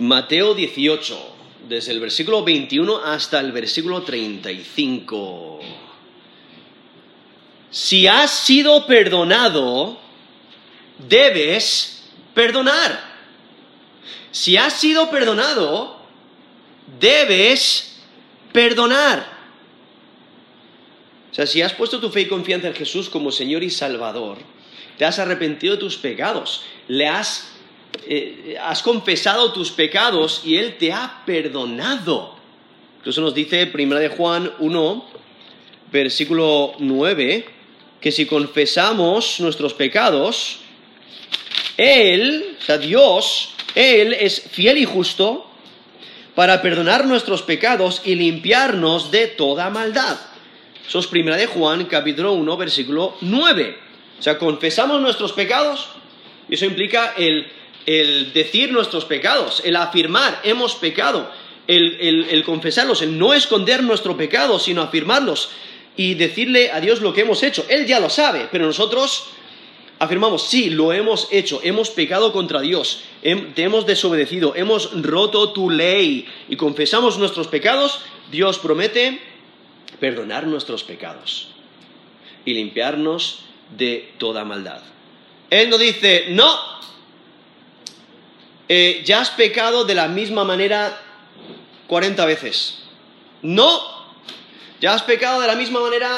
[0.00, 1.34] Mateo 18,
[1.68, 5.60] desde el versículo 21 hasta el versículo 35.
[7.70, 9.98] Si has sido perdonado,
[11.08, 12.02] debes
[12.34, 13.10] perdonar.
[14.32, 16.00] Si has sido perdonado,
[16.98, 18.00] debes
[18.52, 19.40] perdonar.
[21.30, 24.38] O sea, si has puesto tu fe y confianza en Jesús como Señor y Salvador,
[24.98, 27.49] te has arrepentido de tus pecados, le has,
[28.06, 32.34] eh, has confesado tus pecados y Él te ha perdonado.
[32.98, 35.04] Incluso nos dice 1 de Juan 1,
[35.92, 37.46] versículo 9,
[38.00, 40.58] que si confesamos nuestros pecados,
[41.76, 45.46] Él, o sea, Dios, Él es fiel y justo
[46.34, 50.18] para perdonar nuestros pecados y limpiarnos de toda maldad.
[50.86, 53.78] Eso es primera de Juan, capítulo 1, versículo 9.
[54.18, 55.88] O sea, confesamos nuestros pecados,
[56.48, 57.46] y eso implica el,
[57.86, 61.30] decir nuestros pecados, el afirmar, hemos pecado,
[61.66, 65.50] el, el, confesarlos, el no esconder nuestro pecado, sino afirmarlos
[65.96, 67.64] y decirle a Dios lo que hemos hecho.
[67.68, 69.24] Él ya lo sabe, pero nosotros
[69.98, 75.70] afirmamos, sí, lo hemos hecho, hemos pecado contra Dios, te hemos desobedecido, hemos roto tu
[75.70, 79.20] ley y confesamos nuestros pecados, Dios promete
[80.00, 81.48] perdonar nuestros pecados
[82.44, 83.40] y limpiarnos
[83.76, 84.80] de toda maldad.
[85.50, 86.58] Él no dice, no,
[88.72, 90.96] eh, ya has pecado de la misma manera
[91.88, 92.78] 40 veces.
[93.42, 93.80] No,
[94.80, 96.08] ya has pecado de la misma manera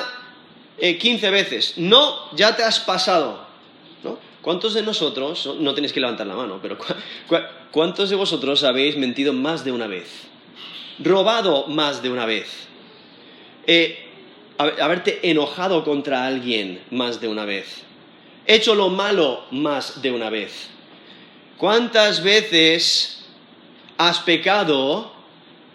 [0.78, 1.78] 15 eh, veces.
[1.78, 3.50] No, ya te has pasado.
[4.42, 6.77] ¿Cuántos de nosotros, no, tenéis que levantar la mano, pero
[7.70, 10.09] ¿cuántos de vosotros habéis mentido más de una vez?
[10.98, 12.69] Robado más de una vez
[13.66, 14.09] eh,
[14.59, 17.83] haberte enojado contra alguien más de una vez,
[18.47, 20.72] hecho lo malo más de una vez.
[21.56, 23.25] ¿Cuántas veces
[23.98, 25.12] has pecado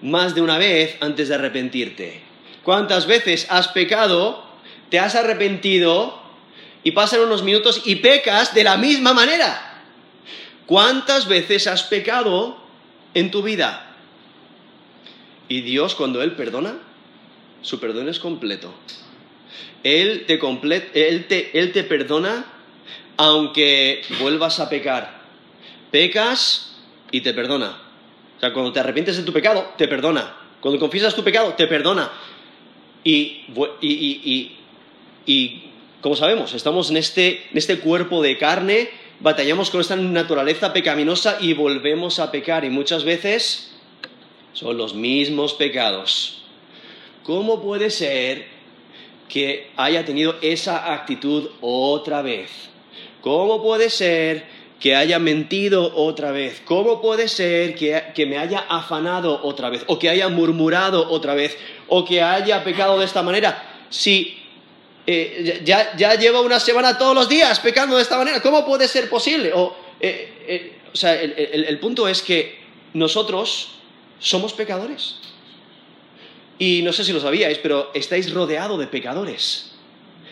[0.01, 2.21] más de una vez antes de arrepentirte?
[2.63, 4.43] ¿Cuántas veces has pecado,
[4.89, 6.21] te has arrepentido
[6.83, 9.83] y pasan unos minutos y pecas de la misma manera?
[10.65, 12.57] ¿Cuántas veces has pecado
[13.13, 13.95] en tu vida?
[15.47, 16.77] Y Dios cuando Él perdona,
[17.61, 18.73] su perdón es completo.
[19.83, 20.39] Él te,
[20.93, 22.45] él te, él te perdona
[23.15, 25.16] aunque vuelvas a pecar.
[25.91, 26.75] Pecas
[27.11, 27.81] y te perdona.
[28.37, 30.35] O sea, cuando te arrepientes de tu pecado, te perdona.
[30.61, 32.11] Cuando confiesas tu pecado, te perdona.
[33.03, 33.45] Y,
[33.81, 34.57] y, y,
[35.25, 35.63] y
[36.01, 38.89] como sabemos, estamos en este, en este cuerpo de carne,
[39.19, 42.65] batallamos con esta naturaleza pecaminosa y volvemos a pecar.
[42.65, 43.71] Y muchas veces
[44.53, 46.37] son los mismos pecados
[47.27, 48.47] ¿Cómo puede ser
[49.27, 52.49] que haya tenido esa actitud otra vez?
[53.19, 54.45] ¿Cómo puede ser
[54.79, 56.61] que haya mentido otra vez?
[56.65, 59.83] ¿Cómo puede ser que, me haya afanado otra vez?
[59.87, 61.57] ¿O que haya murmurado otra vez?
[61.87, 63.85] ¿O que haya pecado de esta manera?
[63.89, 64.37] Si
[65.05, 68.87] eh, ya, ya, llevo una semana todos los días pecando de esta manera, ¿cómo puede
[68.87, 69.51] ser posible?
[69.53, 72.59] O, eh, eh, sea, el punto es que
[72.93, 73.69] nosotros
[74.19, 75.15] somos pecadores.
[76.59, 79.71] Y no sé si lo sabíais, pero estáis rodeados de pecadores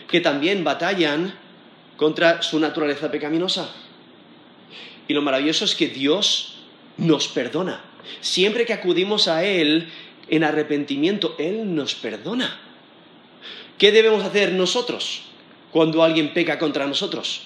[0.08, 1.34] que también batallan
[1.96, 3.70] contra su naturaleza pecaminosa.
[5.08, 6.58] Y lo maravilloso es que Dios
[6.96, 7.82] nos perdona.
[8.20, 9.90] Siempre que acudimos a Él
[10.28, 12.60] en arrepentimiento, Él nos perdona.
[13.78, 15.22] ¿Qué debemos hacer nosotros
[15.70, 17.42] cuando alguien peca contra nosotros?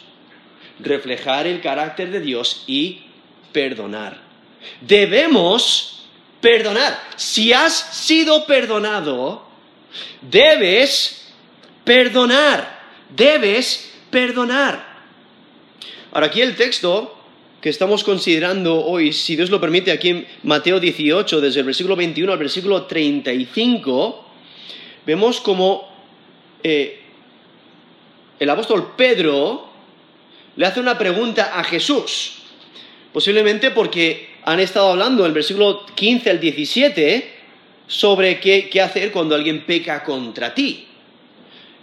[0.78, 3.02] Reflejar el carácter de Dios y
[3.52, 4.18] perdonar.
[4.80, 6.06] Debemos
[6.40, 6.98] perdonar.
[7.16, 9.46] Si has sido perdonado,
[10.22, 11.32] debes
[11.84, 12.80] perdonar.
[13.10, 14.88] Debes perdonar.
[16.12, 17.19] Ahora aquí el texto
[17.60, 21.94] que estamos considerando hoy, si Dios lo permite, aquí en Mateo 18, desde el versículo
[21.94, 24.24] 21 al versículo 35,
[25.04, 25.88] vemos como
[26.62, 27.00] eh,
[28.38, 29.68] el apóstol Pedro
[30.56, 32.38] le hace una pregunta a Jesús,
[33.12, 37.34] posiblemente porque han estado hablando en el versículo 15 al 17
[37.86, 40.86] sobre qué, hacer cuando alguien peca contra ti.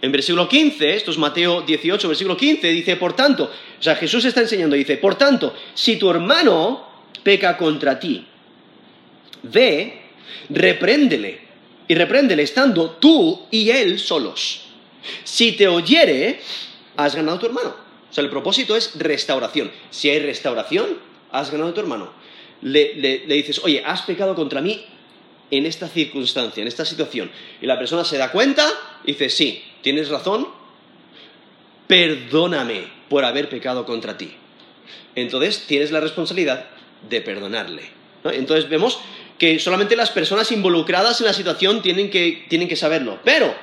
[0.00, 4.24] En versículo 15, esto es Mateo 18, versículo 15, dice, por tanto, o sea, Jesús
[4.24, 6.86] está enseñando, dice, por tanto, si tu hermano
[7.22, 8.24] peca contra ti,
[9.42, 10.02] ve,
[10.50, 11.48] repréndele,
[11.88, 14.66] y repréndele estando tú y él solos.
[15.24, 16.40] Si te oyere,
[16.96, 17.74] has ganado a tu hermano.
[18.10, 19.70] O sea, el propósito es restauración.
[19.90, 20.98] Si hay restauración,
[21.32, 22.12] has ganado a tu hermano
[22.60, 24.84] le, dices, oye, has pecado contra mí
[25.50, 27.30] en esta circunstancia, en esta situación,
[27.60, 28.66] y la persona se da cuenta
[29.04, 30.48] y dice, sí, tienes razón,
[31.86, 34.32] perdóname por haber pecado contra ti.
[35.14, 36.66] Entonces tienes la responsabilidad
[37.08, 37.82] de perdonarle.
[38.24, 39.00] Entonces vemos
[39.38, 43.20] que solamente las personas involucradas en la situación tienen que, tienen que saberlo.
[43.24, 43.54] Pero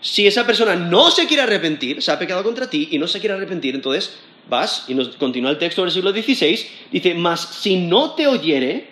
[0.00, 3.20] si esa persona no se quiere arrepentir, se ha pecado contra ti y no se
[3.20, 4.18] quiere arrepentir, entonces
[4.48, 8.88] vas, y nos continúa el texto del siglo XVI, dice, mas si no te oyere,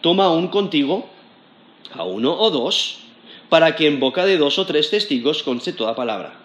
[0.00, 1.10] toma aún contigo
[1.92, 2.98] a uno o dos,
[3.48, 6.40] para que en boca de dos o tres testigos conste toda palabra.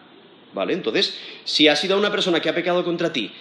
[0.53, 0.73] ¿Vale?
[0.73, 3.31] Entonces, si ha sido una persona que ha pecado contra ti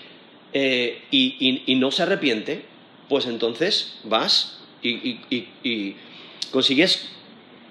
[0.52, 2.64] eh, y, no se arrepiente,
[3.08, 5.96] pues entonces vas y, y
[6.50, 7.08] consigues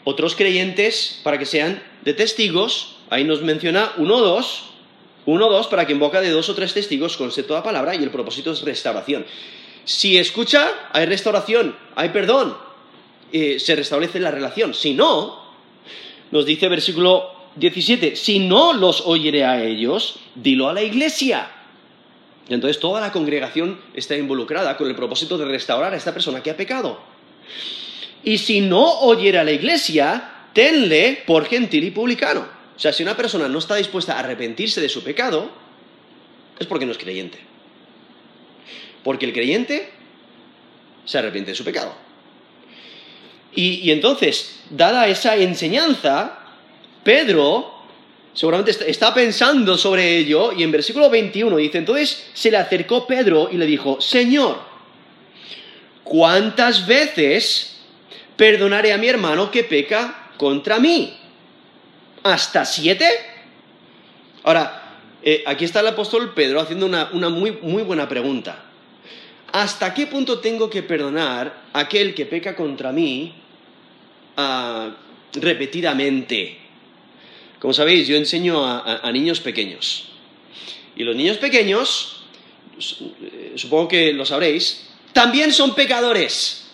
[0.04, 4.63] otros creyentes para que sean de testigos, ahí nos menciona uno o dos,
[5.25, 7.95] uno o dos para que en boca de dos o tres testigos conste toda palabra
[7.95, 9.25] y el propósito es restauración.
[9.83, 12.56] Si escucha, hay restauración, hay perdón,
[13.38, 14.74] eh, se restablece la relación.
[14.74, 15.44] Si no,
[16.32, 21.52] nos dice versículo 17, si no los oyere a ellos, dilo a la iglesia.
[22.48, 26.50] Entonces toda la congregación está involucrada con el propósito de restaurar a esta persona que
[26.50, 26.98] ha pecado.
[28.24, 32.48] Y si no oyere a la iglesia, tenle por gentil y publicano.
[32.74, 35.52] O sea, si una persona no está dispuesta a arrepentirse de su pecado,
[36.58, 37.40] es porque no es creyente.
[39.04, 39.92] Porque el creyente
[41.04, 42.05] se arrepiente de su pecado.
[43.56, 46.40] Y, entonces, dada esa enseñanza,
[47.04, 47.74] Pedro
[48.34, 53.48] seguramente está pensando sobre ello y en versículo 21 dice, entonces se le acercó Pedro
[53.50, 54.60] y le dijo, Señor,
[56.04, 57.75] ¿cuántas veces
[58.36, 61.18] perdonaré a mi hermano que peca contra mí.
[62.24, 63.08] ¿Hasta siete?
[64.44, 68.63] Ahora, eh, aquí está el apóstol Pedro haciendo una, muy, muy buena pregunta.
[69.51, 73.34] ¿Hasta qué punto tengo que perdonar a aquel que peca contra mí
[75.34, 76.66] repetidamente?
[77.60, 80.10] Como sabéis, yo enseño a, niños pequeños.
[80.96, 82.24] Y los niños pequeños,
[82.78, 86.68] eh, supongo que lo sabréis, también son pecadores.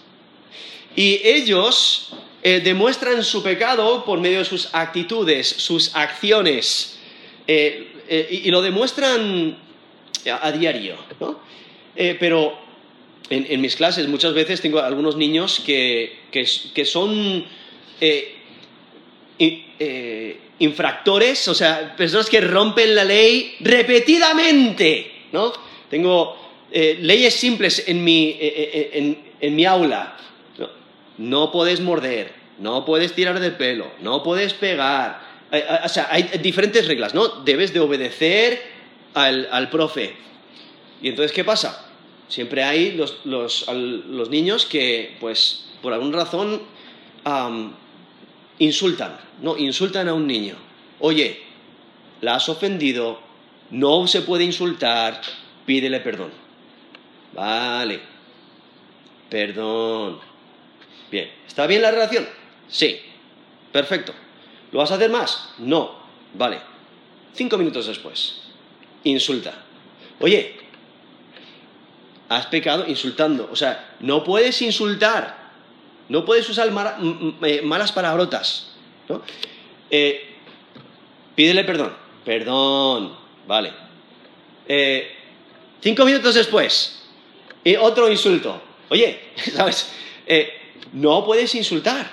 [0.96, 2.14] Y ellos
[2.44, 7.00] eh, demuestran su pecado por medio de sus actitudes, sus acciones,
[7.48, 7.88] eh,
[8.30, 9.58] y, lo demuestran
[10.30, 10.98] a, diario.
[11.20, 11.40] ¿no?
[11.96, 12.60] pero
[13.32, 17.46] en, mis clases muchas veces tengo algunos niños que, que son
[20.60, 25.12] infractores, o sea, personas que rompen la ley repetidamente.
[25.32, 25.52] ¿no?
[25.90, 26.38] Tengo
[26.72, 30.18] leyes simples en mi, en mi aula
[31.22, 35.22] no puedes morder, no puedes tirar de pelo, no puedes pegar.
[35.84, 37.28] O sea, hay diferentes reglas, ¿no?
[37.44, 38.62] Debes de obedecer
[39.14, 40.16] al, profe.
[41.02, 41.91] Y entonces, ¿qué pasa?
[42.32, 46.62] Siempre hay los, niños que, pues, por alguna razón,
[48.58, 49.58] insultan, ¿no?
[49.58, 50.56] Insultan a un niño.
[51.00, 51.42] Oye,
[52.22, 53.20] la has ofendido,
[53.72, 55.20] no se puede insultar,
[55.66, 56.32] pídele perdón.
[57.34, 58.00] Vale,
[59.30, 60.22] perdón.
[61.12, 62.26] Bien, ¿está bien la relación?
[62.70, 62.98] Sí,
[63.74, 64.14] perfecto.
[64.72, 65.50] ¿Lo vas a hacer más?
[65.58, 66.00] No,
[66.36, 66.62] vale.
[67.34, 68.44] Cinco minutos después,
[69.04, 69.54] insulta.
[70.22, 70.61] Oye,
[72.32, 73.50] has pecado insultando.
[73.52, 75.52] O sea, no puedes insultar,
[76.08, 76.72] no puedes usar
[77.44, 78.72] eh, malas palabrotas.
[79.10, 79.22] ¿no?
[79.90, 80.38] Eh,
[81.36, 81.94] pídele perdón.
[82.24, 83.74] Perdón, vale.
[84.66, 85.12] Eh,
[85.82, 87.04] cinco minutos después,
[87.82, 88.62] otro insulto.
[88.90, 89.20] Oye,
[89.54, 89.92] ¿sabes?
[90.94, 92.10] No puedes insultar.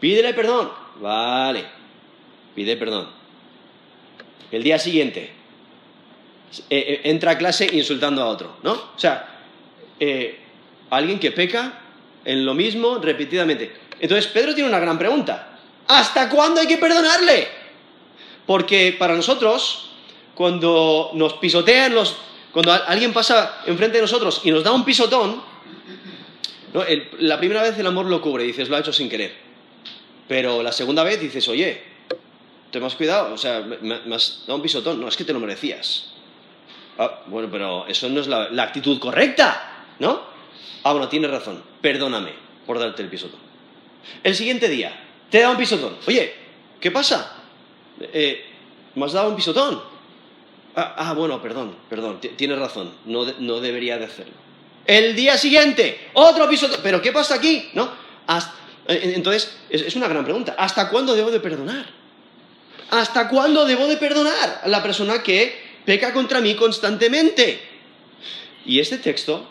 [0.00, 0.72] Pídele perdón.
[1.00, 1.64] Vale.
[2.56, 3.08] Pide perdón.
[4.50, 5.30] El día siguiente,
[6.50, 8.72] eh, eh, entra a clase insultando a otro, ¿no?
[8.72, 9.42] O sea,
[9.98, 10.38] eh,
[10.90, 11.80] alguien que peca
[12.24, 13.72] en lo mismo repetidamente.
[14.00, 15.58] Entonces, Pedro tiene una gran pregunta.
[15.88, 17.48] ¿Hasta cuándo hay que perdonarle?
[18.46, 19.90] Porque para nosotros,
[20.34, 22.16] cuando nos pisotean los...
[22.52, 25.42] Cuando alguien pasa enfrente de nosotros y nos da un pisotón,
[27.18, 29.34] la primera vez el amor lo cubre, dices, lo ha hecho sin querer.
[30.26, 31.82] Pero la segunda vez dices, oye,
[32.70, 35.40] te has cuidado, o sea, me, has dado un pisotón, no, es que te lo
[35.40, 36.15] merecías.
[36.98, 40.22] Ah, bueno, pero eso no es la, actitud correcta, ¿no?
[40.82, 42.32] Ah, bueno, tienes razón, perdóname
[42.66, 43.40] por darte el pisotón.
[44.22, 44.98] El siguiente día,
[45.30, 45.96] te dado un pisotón.
[46.06, 46.34] Oye,
[46.80, 47.36] ¿qué pasa?
[48.00, 48.44] Eh,
[48.94, 49.82] me has dado un pisotón.
[50.74, 54.34] Ah, ah bueno, perdón, perdón, tienes razón, no, no debería de hacerlo.
[54.86, 56.68] El día siguiente, otro piso.
[56.82, 57.70] ¿Pero qué pasa aquí?
[57.74, 57.90] ¿No?
[58.88, 60.54] entonces, es una gran pregunta.
[60.56, 61.86] ¿Hasta cuándo debo de perdonar?
[62.90, 67.60] ¿Hasta cuándo debo de perdonar a la persona que peca contra mí constantemente?
[68.66, 69.48] Y este texto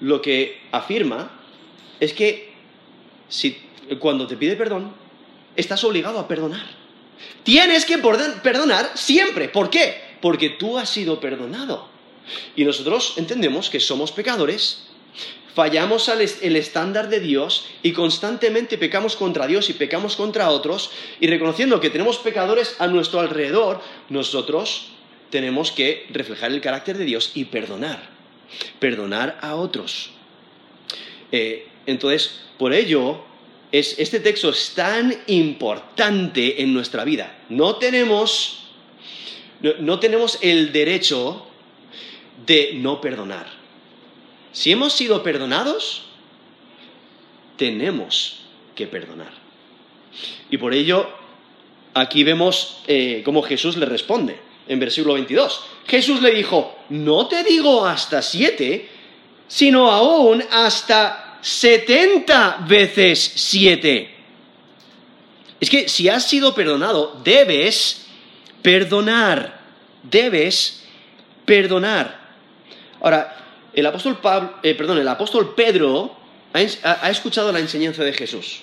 [0.00, 1.40] lo que afirma
[1.98, 2.52] es que
[3.28, 3.58] si,
[3.98, 4.92] cuando te pide perdón,
[5.56, 6.66] estás obligado a perdonar.
[7.42, 9.48] Tienes que perdonar siempre.
[9.48, 10.16] ¿Por qué?
[10.20, 11.88] Porque tú has sido perdonado.
[12.54, 14.88] Y nosotros entendemos que somos pecadores,
[15.54, 20.90] fallamos al el estándar de Dios y constantemente pecamos contra Dios y pecamos contra otros,
[21.20, 24.88] y reconociendo que tenemos pecadores a nuestro alrededor, nosotros
[25.30, 28.08] tenemos que reflejar el carácter de Dios y perdonar,
[28.78, 30.10] perdonar a otros.
[31.32, 33.24] Eh, entonces, por ello,
[33.72, 37.36] este texto es tan importante en nuestra vida.
[37.48, 38.68] No tenemos,
[39.80, 41.46] no tenemos el derecho
[42.46, 43.46] de no perdonar.
[44.52, 46.06] Si hemos sido perdonados,
[47.56, 49.32] tenemos que perdonar.
[50.50, 51.08] Y por ello,
[51.92, 55.64] aquí vemos eh, cómo Jesús le responde en versículo 22.
[55.86, 58.88] Jesús le dijo, no te digo hasta siete,
[59.48, 64.14] sino aún hasta setenta veces siete.
[65.60, 68.06] Es que si has sido perdonado, debes
[68.62, 69.60] perdonar,
[70.02, 70.84] debes
[71.44, 72.20] perdonar.
[73.00, 73.36] Ahora,
[73.72, 74.18] el apóstol,
[74.62, 76.16] eh, perdón, el apóstol Pedro
[76.52, 78.60] ha, escuchado la enseñanza de Jesús.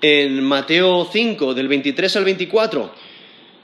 [0.00, 2.94] En Mateo 5, del 23 al 24,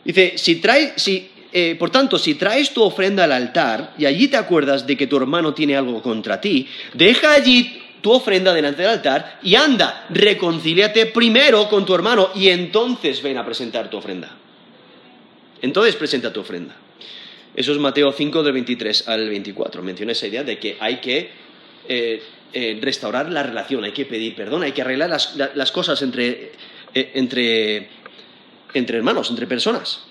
[0.04, 0.62] dice, si
[0.96, 4.96] si, eh, por tanto, si traes tu ofrenda al altar y allí te acuerdas de
[4.96, 9.56] que tu hermano tiene algo contra ti, deja allí tu ofrenda delante del altar y
[9.56, 14.36] anda, reconcíliate primero con tu hermano y entonces ven a presentar tu ofrenda.
[15.60, 16.76] Entonces presenta tu ofrenda.
[17.56, 19.82] Eso es Mateo 5 del 23 al 24.
[19.82, 21.30] Menciona esa idea de que hay que
[21.88, 22.22] eh,
[22.52, 26.52] eh, restaurar la relación, hay que pedir perdón, hay que arreglar las, cosas entre,
[26.94, 27.88] entre,
[28.74, 30.04] entre hermanos, entre personas.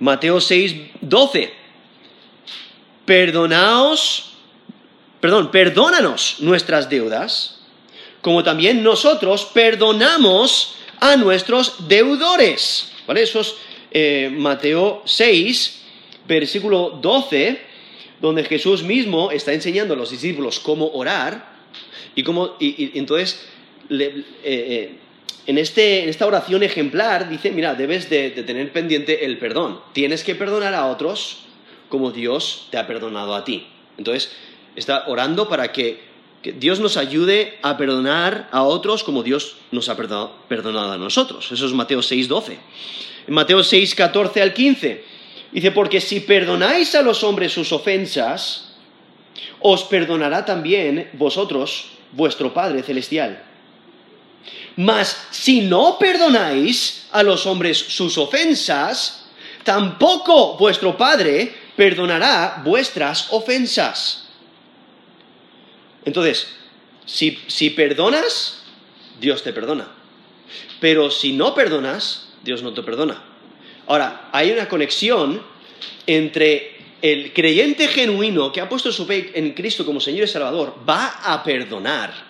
[0.00, 1.52] Mateo 6, 12.
[3.04, 4.32] Perdonaos,
[5.20, 7.60] perdón, perdónanos nuestras deudas,
[8.20, 12.92] como también nosotros perdonamos a nuestros deudores.
[13.06, 13.22] ¿Vale?
[13.22, 15.78] Eso es Mateo 6,
[16.26, 17.60] versículo 12,
[18.20, 21.56] donde Jesús mismo está enseñando a los discípulos cómo orar
[22.14, 23.46] y cómo, y, entonces,
[23.90, 24.98] eh, eh,
[25.48, 29.80] en, este, en, esta oración ejemplar dice, mira, debes de, tener pendiente el perdón.
[29.92, 31.38] Tienes que perdonar a otros
[31.88, 33.66] como Dios te ha perdonado a ti.
[33.96, 34.30] Entonces,
[34.76, 36.06] está orando para que,
[36.60, 41.50] Dios nos ayude a perdonar a otros como Dios nos ha perdonado a nosotros.
[41.50, 42.58] Eso es Mateo 6, 12.
[43.26, 45.04] En Mateo 6, 14 al 15
[45.50, 48.74] Dice, porque si perdonáis a los hombres sus ofensas,
[49.60, 53.42] os perdonará también vosotros vuestro Padre Celestial.
[54.78, 59.26] Mas si no perdonáis a los hombres sus ofensas,
[59.64, 64.28] tampoco vuestro Padre perdonará vuestras ofensas.
[66.04, 66.46] Entonces,
[67.06, 68.62] si, si perdonas,
[69.20, 69.88] Dios te perdona.
[70.78, 73.20] Pero si no perdonas, Dios no te perdona.
[73.88, 75.42] Ahora, hay una conexión
[76.06, 80.76] entre el creyente genuino que ha puesto su fe en Cristo como Señor y Salvador,
[80.88, 82.27] va a perdonar.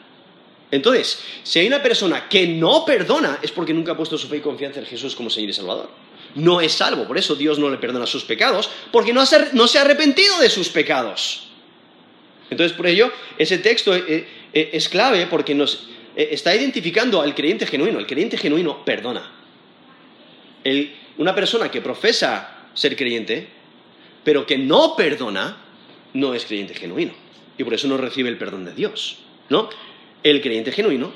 [0.70, 4.38] Entonces, si hay una persona que no perdona, es porque nunca ha puesto su fe
[4.38, 5.90] y confianza en Jesús como Señor y Salvador.
[6.34, 9.80] No es salvo, por eso Dios no le perdona sus pecados, porque no, se ha
[9.80, 11.48] arrepentido de sus pecados.
[12.50, 17.34] Entonces, por ello, ese texto eh, eh, es clave porque nos eh, está identificando al
[17.34, 17.98] creyente genuino.
[17.98, 19.32] El creyente genuino perdona.
[21.16, 23.48] Una persona que profesa ser creyente,
[24.22, 25.56] pero que no perdona,
[26.12, 27.12] no es creyente genuino.
[27.56, 29.18] Y por eso no recibe el perdón de Dios.
[29.48, 29.70] ¿No?
[30.22, 31.12] El creyente genuino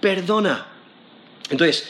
[0.00, 0.66] perdona.
[1.50, 1.88] Entonces,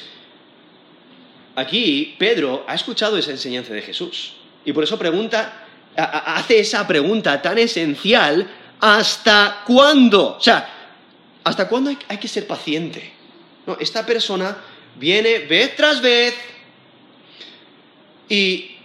[1.56, 4.34] aquí Pedro ha escuchado esa enseñanza de Jesús.
[4.64, 5.66] Y por eso pregunta,
[5.96, 8.48] hace esa pregunta tan esencial,
[8.80, 10.36] ¿hasta cuándo?
[10.36, 10.68] O sea,
[11.44, 13.12] ¿hasta cuándo hay, que ser paciente?
[13.66, 13.76] ¿No?
[13.80, 14.56] Esta persona
[14.96, 16.34] viene vez tras vez
[18.28, 18.78] eh,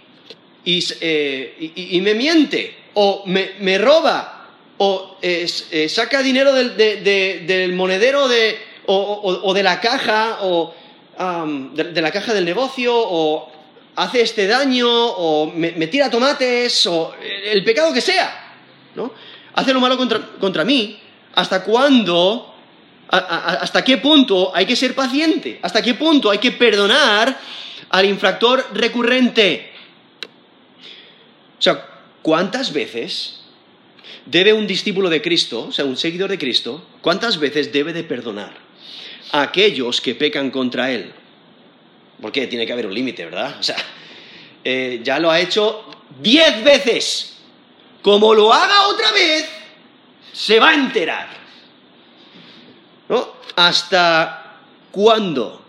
[1.74, 4.37] y, me miente, o me, roba,
[4.78, 5.46] o eh,
[5.88, 10.74] saca dinero del, monedero de, o, de la caja, o
[11.74, 13.50] de, la caja del negocio, o
[13.96, 18.54] hace este daño, o me, tira tomates, o el pecado que sea,
[18.94, 19.12] ¿no?
[19.54, 20.98] Hace lo malo contra, mí,
[21.34, 22.54] ¿hasta cuándo?
[23.10, 25.58] ¿Hasta qué punto hay que ser paciente?
[25.62, 27.36] ¿Hasta qué punto hay que perdonar
[27.90, 29.72] al infractor recurrente.
[31.58, 31.84] O sea,
[32.22, 33.37] ¿cuántas veces
[34.26, 38.04] debe un discípulo de Cristo, o sea, un seguidor de Cristo, cuántas veces debe de
[38.04, 38.52] perdonar
[39.32, 41.12] a aquellos que pecan contra él?
[42.20, 43.56] Porque tiene que haber un límite, ¿verdad?
[43.58, 43.76] O sea,
[44.64, 45.84] eh, ya lo ha hecho
[46.20, 47.36] diez veces.
[48.02, 49.48] Como lo haga otra vez,
[50.32, 51.28] se va a enterar.
[53.08, 53.34] ¿No?
[53.56, 54.60] ¿Hasta
[54.90, 55.64] cuándo?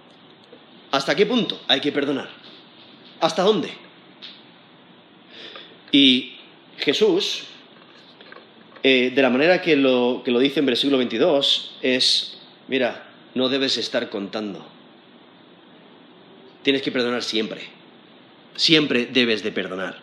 [0.92, 2.30] ¿Hasta qué punto hay que perdonar?
[3.20, 3.72] ¿Hasta dónde?
[5.92, 6.36] Y
[6.78, 7.44] Jesús
[8.84, 13.50] eh, de la manera que lo, que lo dice en versículo 22, es, mira, no
[13.50, 14.66] debes estar contando.
[16.64, 17.62] Tienes que perdonar siempre.
[18.56, 19.98] Siempre debes de perdonar.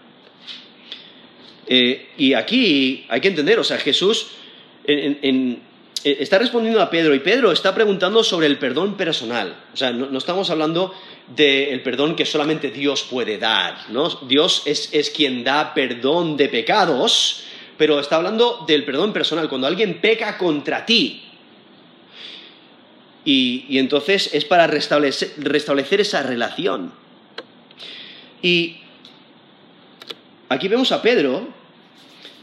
[1.66, 4.28] Eh, y aquí hay que entender, o sea, Jesús
[4.85, 5.59] eh,
[6.04, 9.56] está respondiendo a Pedro y Pedro está preguntando sobre el perdón personal.
[9.75, 10.95] O sea, no, estamos hablando
[11.35, 14.09] del perdón que solamente Dios puede dar, ¿no?
[14.28, 17.42] Dios es, quien da perdón de pecados,
[17.76, 21.23] pero está hablando del perdón personal, cuando alguien peca contra ti.
[23.25, 26.92] Y, entonces es para restablecer, esa relación.
[28.40, 28.76] Y
[30.49, 31.49] aquí vemos a Pedro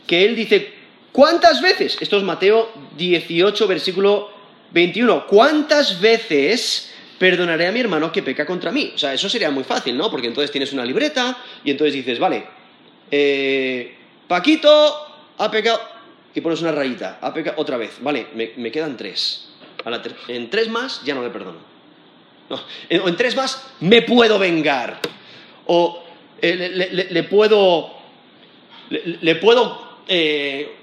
[0.05, 0.73] que él dice,
[1.13, 1.97] ¿cuántas veces?
[2.01, 4.29] Esto es Mateo 18, versículo
[4.71, 5.25] 21.
[5.27, 8.91] ¿Cuántas veces perdonaré a mi hermano que peca contra mí?
[8.93, 10.11] O sea, eso sería muy fácil, ¿no?
[10.11, 12.45] Porque entonces tienes una libreta y entonces dices, vale,
[13.09, 13.95] eh,
[14.27, 15.81] Paquito ha pecado,
[16.33, 19.49] y pones una rayita, ha pecado otra vez, vale, me, quedan tres.
[20.27, 21.73] en tres más ya no le perdono.
[22.49, 22.59] No,
[22.89, 24.99] en, tres más me puedo vengar.
[25.65, 26.03] O
[26.41, 27.91] eh, le, puedo,
[28.89, 30.75] le puedo eh,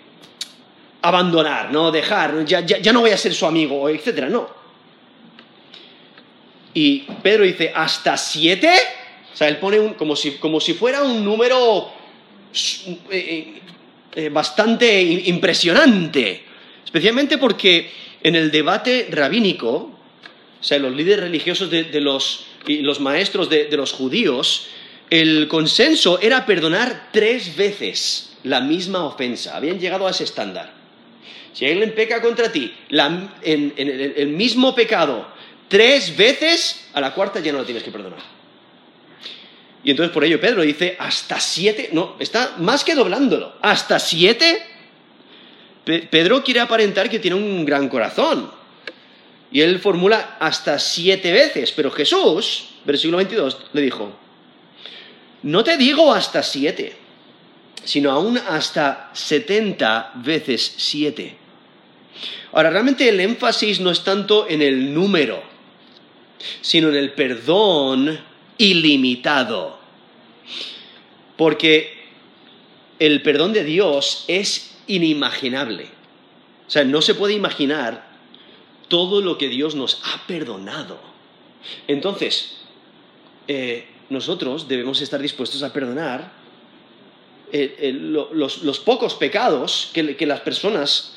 [1.02, 1.90] abandonar, ¿no?
[1.90, 4.48] Dejar, ya, ya, no voy a ser su amigo, etcétera, no.
[6.72, 8.72] Y Pedro dice, ¿hasta siete?
[9.32, 11.90] O sea, él pone como, si, como si fuera un número
[13.10, 13.60] eh,
[14.14, 16.44] eh, bastante impresionante.
[16.84, 17.90] Especialmente porque
[18.22, 19.72] en el debate rabínico,
[20.60, 24.68] o sea, los líderes religiosos de, los, y los maestros de, los judíos,
[25.10, 30.72] el consenso era perdonar tres veces la misma ofensa, habían llegado a ese estándar.
[31.52, 35.26] Si alguien peca contra ti en, el, mismo pecado
[35.68, 38.39] tres veces, a la cuarta ya no lo tienes que perdonar.
[39.82, 44.62] Y entonces por ello Pedro dice, hasta siete, no, está más que doblándolo, hasta siete.
[45.84, 48.50] Pedro quiere aparentar que tiene un gran corazón.
[49.50, 54.12] Y él formula hasta siete veces, pero Jesús, versículo 22, le dijo,
[55.42, 57.00] no te digo hasta siete
[57.84, 61.36] sino aún hasta 70 veces 7.
[62.52, 65.42] Ahora, realmente el énfasis no es tanto en el número,
[66.60, 68.18] sino en el perdón
[68.58, 69.79] ilimitado.
[71.36, 72.00] Porque
[72.98, 75.84] el perdón de Dios es inimaginable.
[76.66, 78.10] O sea, no se puede imaginar
[78.88, 81.00] todo lo que Dios nos ha perdonado.
[81.86, 82.58] Entonces,
[83.48, 86.32] eh, nosotros debemos estar dispuestos a perdonar
[87.52, 91.16] eh, eh, los, pocos pecados que, las personas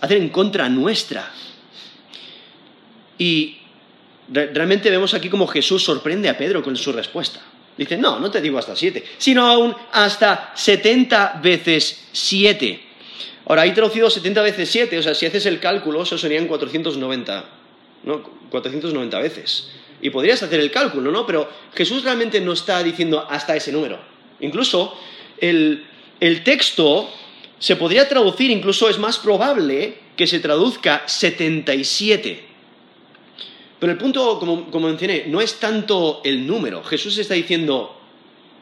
[0.00, 1.32] hacen en contra nuestra.
[3.18, 3.61] Y
[4.32, 7.40] realmente vemos aquí como Jesús sorprende a Pedro con su respuesta.
[7.76, 12.92] Dice, no, no te digo hasta siete, sino aún hasta setenta veces siete.
[13.46, 17.44] Ahora, hay traducido 70 veces 7, o sea, si haces el cálculo, eso serían 490,
[18.04, 18.22] ¿no?
[18.50, 19.70] 490 veces.
[20.00, 21.26] Y podrías hacer el cálculo, ¿no?
[21.26, 23.98] Pero Jesús realmente no está diciendo hasta ese número.
[24.40, 24.96] Incluso
[25.38, 25.84] el,
[26.44, 27.10] texto
[27.58, 32.51] se podría traducir, incluso es más probable que se traduzca 77.
[33.82, 36.84] Pero el punto, como, mencioné, no es tanto el número.
[36.84, 38.00] Jesús está diciendo,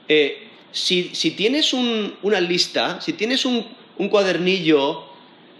[0.08, 3.66] eh, si, tienes una lista, si tienes un,
[4.08, 5.04] cuadernillo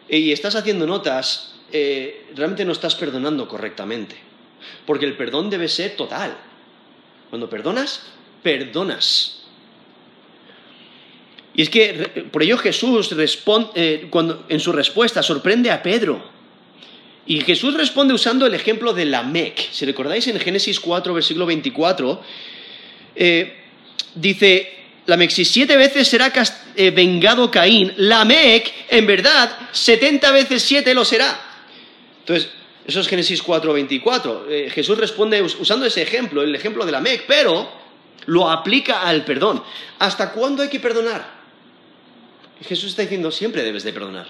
[0.09, 4.16] y estás haciendo notas, eh, realmente no estás perdonando correctamente.
[4.87, 6.38] Porque el perdón debe ser total.
[7.29, 8.07] Cuando perdonas,
[8.42, 9.42] perdonas.
[11.53, 14.11] Y es que por ello Jesús responde, eh,
[14.49, 16.39] en su respuesta sorprende a Pedro.
[17.30, 19.70] Y Jesús responde usando el ejemplo de Lamec.
[19.70, 22.20] Si recordáis en Génesis 4, versículo 24,
[23.14, 23.56] eh,
[24.16, 24.68] dice,
[25.06, 26.32] Lamec, si siete veces será
[26.74, 31.40] eh, vengado Caín, Lamec, en verdad, setenta veces siete lo será.
[32.18, 32.50] Entonces,
[32.84, 34.46] eso es Génesis 4, 24.
[34.70, 37.70] Jesús responde usando ese ejemplo, el ejemplo de Lamec, pero
[38.26, 39.62] lo aplica al perdón.
[40.00, 41.39] ¿Hasta cuándo hay que perdonar?
[42.62, 44.27] Jesús está diciendo, siempre debes de perdonar.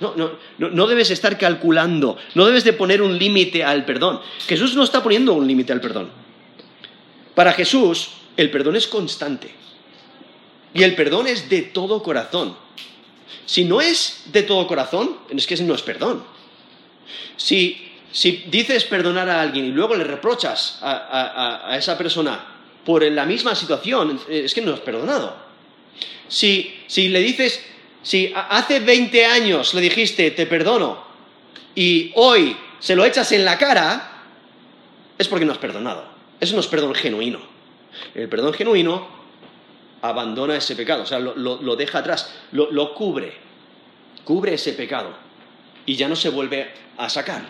[0.00, 4.20] No, no, no, debes estar calculando, no debes de poner un límite al perdón.
[4.46, 6.10] Jesús no está poniendo un límite al perdón.
[7.34, 9.54] Para Jesús, el perdón es constante.
[10.74, 12.56] Y el perdón es de todo corazón.
[13.46, 16.24] Si no es de todo corazón, es que no es perdón.
[17.36, 23.02] Si, si dices perdonar a alguien y luego le reprochas a, a esa persona por
[23.02, 25.45] la misma situación, es que no es perdonado.
[26.28, 27.64] Si, le dices,
[28.02, 31.04] si hace 20 años le dijiste, te perdono,
[31.74, 34.24] y hoy se lo echas en la cara,
[35.18, 36.04] es porque no has perdonado.
[36.40, 37.40] Eso no es perdón genuino.
[38.14, 39.08] El perdón genuino
[40.02, 43.32] abandona ese pecado, o sea, lo, deja atrás, lo cubre,
[44.24, 45.14] cubre ese pecado
[45.86, 47.42] y ya no se vuelve a sacar.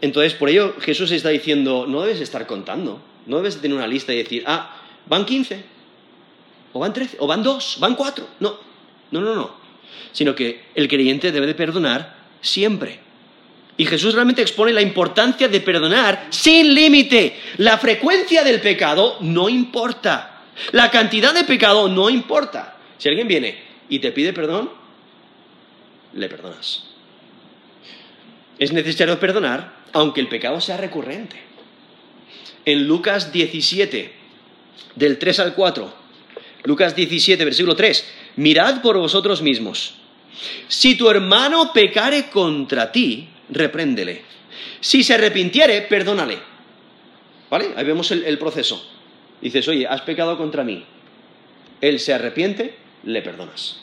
[0.00, 4.12] Entonces, por ello Jesús está diciendo, no debes estar contando, no debes tener una lista
[4.12, 5.62] y decir, ah, van 15,
[6.72, 8.28] o van 13, o van 2, van 4.
[8.40, 8.58] No,
[9.10, 9.50] no, no, no.
[10.12, 13.00] Sino que el creyente debe de perdonar siempre.
[13.76, 17.38] Y Jesús realmente expone la importancia de perdonar sin límite.
[17.58, 20.42] La frecuencia del pecado no importa.
[20.72, 22.76] La cantidad de pecado no importa.
[22.98, 24.70] Si alguien viene y te pide perdón,
[26.14, 26.84] le perdonas.
[28.58, 31.36] Es necesario perdonar aunque el pecado sea recurrente.
[32.64, 34.12] En Lucas 17,
[34.96, 35.94] del 3 al 4,
[36.68, 38.04] Lucas 17, versículo 3,
[38.36, 39.94] mirad por vosotros mismos.
[40.68, 44.20] Si tu hermano pecare contra ti, repréndele.
[44.78, 46.38] Si se arrepintiere, perdónale.
[47.48, 47.70] ¿Vale?
[47.74, 48.86] Ahí vemos el, proceso.
[49.40, 50.84] Dices, oye, has pecado contra mí.
[51.80, 53.80] Él se arrepiente, le perdonas.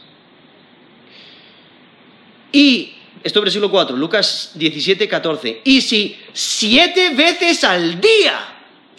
[2.51, 2.93] Y
[3.23, 5.61] esto es versículo 4, Lucas 17, 14.
[5.63, 8.39] Y si siete veces al día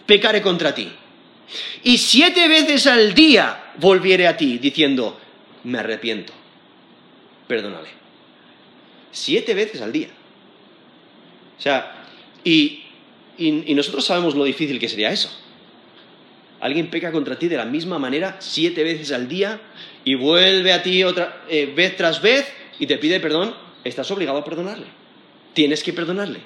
[0.07, 0.91] pecare contra ti,
[1.83, 5.19] y siete veces al día volviere a ti diciendo,
[5.65, 6.33] me arrepiento,
[7.47, 7.89] perdónale.
[9.13, 10.09] Siete veces al día.
[11.59, 12.05] O sea,
[12.45, 12.83] y,
[13.75, 15.31] nosotros sabemos lo difícil que sería eso.
[16.61, 19.61] Alguien peca contra ti de la misma manera siete veces al día
[20.05, 23.55] y vuelve a ti otra eh, vez tras vez y te pide perdón
[23.85, 24.87] estás obligado a perdonarle.
[25.53, 26.41] Tienes que perdonarle.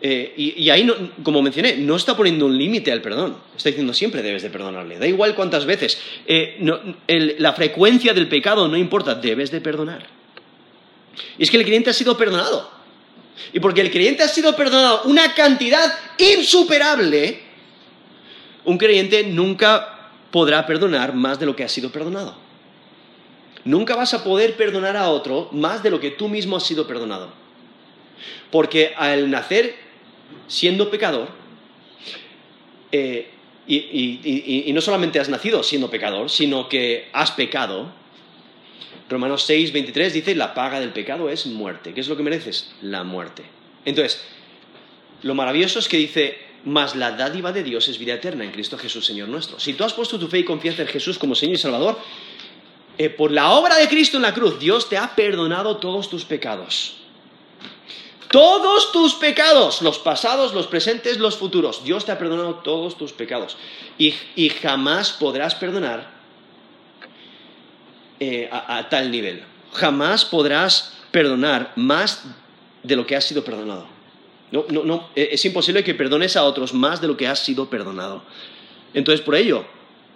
[0.00, 0.86] Eh, y, ahí,
[1.22, 3.36] como mencioné, no está poniendo un límite al perdón.
[3.56, 4.98] Está diciendo siempre debes de perdonarle.
[4.98, 5.98] Da igual cuántas veces.
[6.26, 6.58] Eh,
[7.38, 10.06] la frecuencia del pecado no importa, debes de perdonar.
[11.38, 12.70] Y es que el creyente ha sido perdonado.
[13.52, 17.40] Y porque el creyente ha sido perdonado una cantidad insuperable,
[18.64, 22.36] un creyente nunca podrá perdonar más de lo que ha sido perdonado.
[23.64, 26.86] Nunca vas a poder perdonar a otro más de lo que tú mismo has sido
[26.86, 27.30] perdonado.
[28.50, 29.85] Porque al nacer
[30.48, 31.28] siendo pecador,
[32.92, 33.30] eh,
[33.68, 37.92] y, no solamente has nacido siendo pecador, sino que has pecado,
[39.08, 41.92] Romanos 6, 23 dice, la paga del pecado es muerte.
[41.92, 42.72] ¿Qué es lo que mereces?
[42.82, 43.42] La muerte.
[43.84, 44.22] Entonces,
[45.22, 48.78] lo maravilloso es que dice, mas la dádiva de Dios es vida eterna en Cristo
[48.78, 49.58] Jesús, Señor nuestro.
[49.60, 51.98] Si tú has puesto tu fe y confianza en Jesús como Señor y Salvador,
[52.98, 56.24] eh, por la obra de Cristo en la cruz, Dios te ha perdonado todos tus
[56.24, 56.96] pecados.
[58.30, 61.84] Todos tus pecados, los pasados, los presentes, los futuros.
[61.84, 63.56] Dios te ha perdonado todos tus pecados.
[63.98, 64.12] Y,
[64.50, 66.10] jamás podrás perdonar
[68.18, 69.44] eh, a, tal nivel.
[69.72, 72.24] Jamás podrás perdonar más
[72.82, 73.86] de lo que has sido perdonado.
[74.50, 77.40] No, no, no, eh, es imposible que perdones a otros más de lo que has
[77.40, 78.22] sido perdonado.
[78.94, 79.64] Entonces, por ello,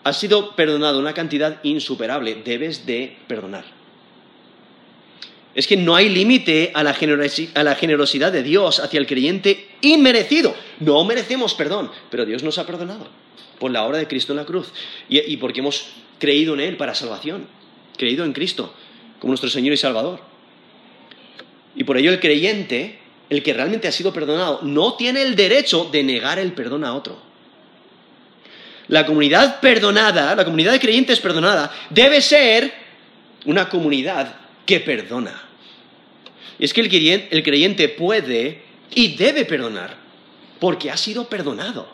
[0.04, 3.79] has sido perdonado una cantidad insuperable, debes de perdonar.
[5.54, 10.54] Es que no hay límite a, la generosidad de Dios hacia el creyente inmerecido.
[10.78, 13.08] No merecemos perdón, pero Dios nos ha perdonado
[13.58, 14.72] por la obra de Cristo en la cruz
[15.08, 17.46] y, y porque hemos creído en Él para salvación,
[17.96, 18.72] creído en Cristo
[19.18, 20.20] como nuestro Señor y Salvador.
[21.74, 25.88] Y por ello el creyente, el que realmente ha sido perdonado, no tiene el derecho
[25.90, 27.18] de negar el perdón a otro.
[28.88, 32.72] La comunidad perdonada, la comunidad de creyentes perdonada, debe ser
[33.44, 34.34] una comunidad
[34.70, 35.34] que perdona.
[36.56, 38.62] Y es que el creyente, puede
[38.94, 39.96] y debe perdonar,
[40.60, 41.88] porque ha sido perdonado.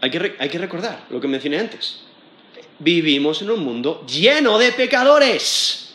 [0.00, 2.00] Hay que, hay que recordar lo que mencioné antes.
[2.78, 5.94] Vivimos en un mundo lleno de pecadores.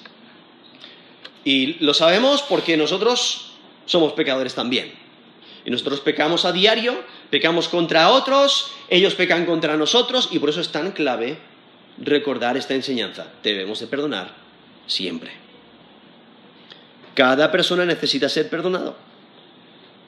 [1.43, 3.53] Y lo sabemos porque nosotros
[3.87, 4.91] somos pecadores también.
[5.65, 10.61] Y nosotros pecamos a diario, pecamos contra otros, ellos pecan contra nosotros y por eso
[10.61, 11.39] es tan clave
[11.97, 13.27] recordar esta enseñanza.
[13.41, 14.40] Debemos de perdonar
[14.87, 15.31] siempre.
[17.13, 18.95] Cada persona necesita ser perdonado.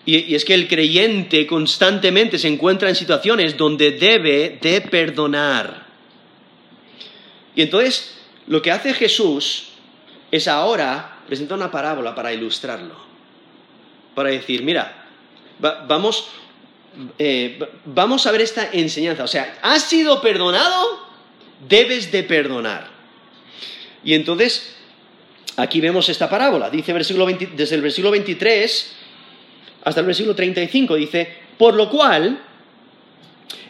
[0.06, 5.86] Y, es que el creyente constantemente se encuentra en situaciones donde debe de perdonar.
[7.56, 8.16] Y entonces
[8.48, 9.70] lo que hace Jesús
[10.32, 12.96] es ahora presentar una parábola para ilustrarlo.
[14.16, 15.08] Para decir, mira,
[15.88, 16.28] vamos,
[17.18, 19.24] eh, vamos a ver esta enseñanza.
[19.24, 21.08] O sea, has sido perdonado,
[21.68, 22.93] debes de perdonar.
[24.04, 24.76] Y entonces,
[25.58, 26.70] aquí vemos esta parábola.
[26.70, 28.96] Dice desde el versículo 23
[29.84, 32.39] hasta el versículo 35, dice, por lo cual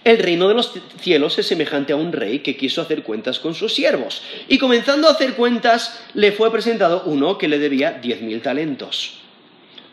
[0.03, 3.55] el reino de los cielos es semejante a un rey que quiso hacer cuentas con
[3.55, 4.21] sus siervos.
[4.47, 9.19] Y comenzando a hacer cuentas, le fue presentado uno que le debía diez mil talentos.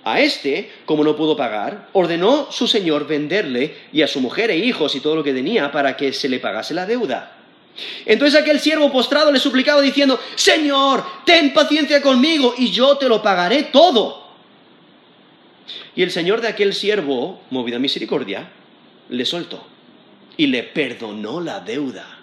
[0.04, 4.56] A este, como no pudo pagar, ordenó su señor venderle y a su mujer e
[4.56, 7.39] hijos y todo lo que tenía para que se le pagase la deuda.
[8.06, 13.22] Entonces aquel siervo postrado le suplicaba diciendo, Señor, ten paciencia conmigo y yo te lo
[13.22, 14.28] pagaré todo.
[15.94, 18.50] Y el señor de aquel siervo, movido a misericordia,
[19.08, 19.66] le soltó
[20.36, 22.18] y le perdonó la deuda.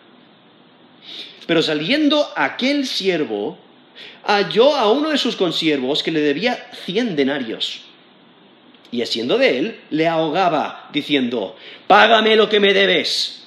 [1.45, 3.57] Pero saliendo aquel siervo,
[4.23, 7.81] halló a uno de sus consiervos que le debía cien denarios.
[8.91, 11.55] Y haciendo de él, le ahogaba, diciendo,
[11.87, 13.46] Págame lo que me debes.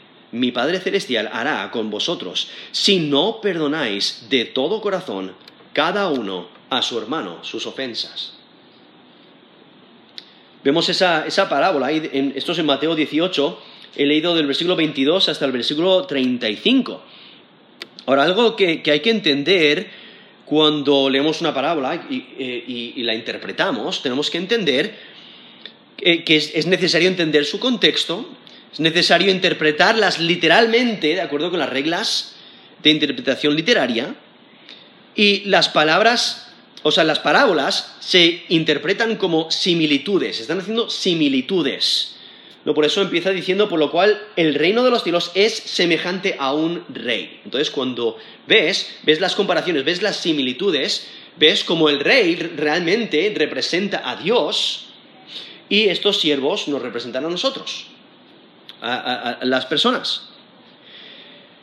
[0.31, 5.33] mi Padre Celestial hará con vosotros si no perdonáis de todo corazón
[5.73, 8.33] cada uno a su hermano sus ofensas.
[10.63, 13.59] Vemos esa, parábola, esto es en Mateo 18,
[13.95, 17.01] he leído del versículo 22 hasta el versículo 35.
[18.05, 19.89] Ahora, algo que hay que entender
[20.51, 24.93] cuando leemos una parábola eh, y, la interpretamos, tenemos que entender
[25.95, 28.27] que es, necesario entender su contexto,
[28.71, 32.35] es necesario interpretarlas literalmente, de acuerdo con las reglas
[32.81, 34.15] de interpretación literaria,
[35.15, 36.53] y las palabras,
[36.83, 42.15] o sea, las parábolas se interpretan como similitudes, están haciendo similitudes.
[42.63, 46.35] No, por eso empieza diciendo, por lo cual el reino de los cielos es semejante
[46.37, 47.41] a un rey.
[47.43, 51.07] Entonces, cuando ves, ves las comparaciones, ves las similitudes,
[51.37, 54.85] ves como el rey realmente representa a Dios
[55.69, 57.87] y estos siervos nos representan a nosotros,
[58.81, 60.23] a, las personas.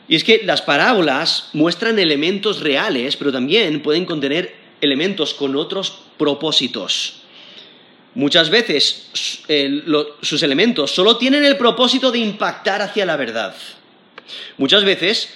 [0.07, 5.99] Y es que las parábolas muestran elementos reales, pero también pueden contener elementos con otros
[6.17, 7.21] propósitos.
[8.15, 9.09] Muchas veces
[10.21, 13.55] sus elementos solo tienen el propósito de impactar hacia la verdad.
[14.57, 15.29] Muchas veces,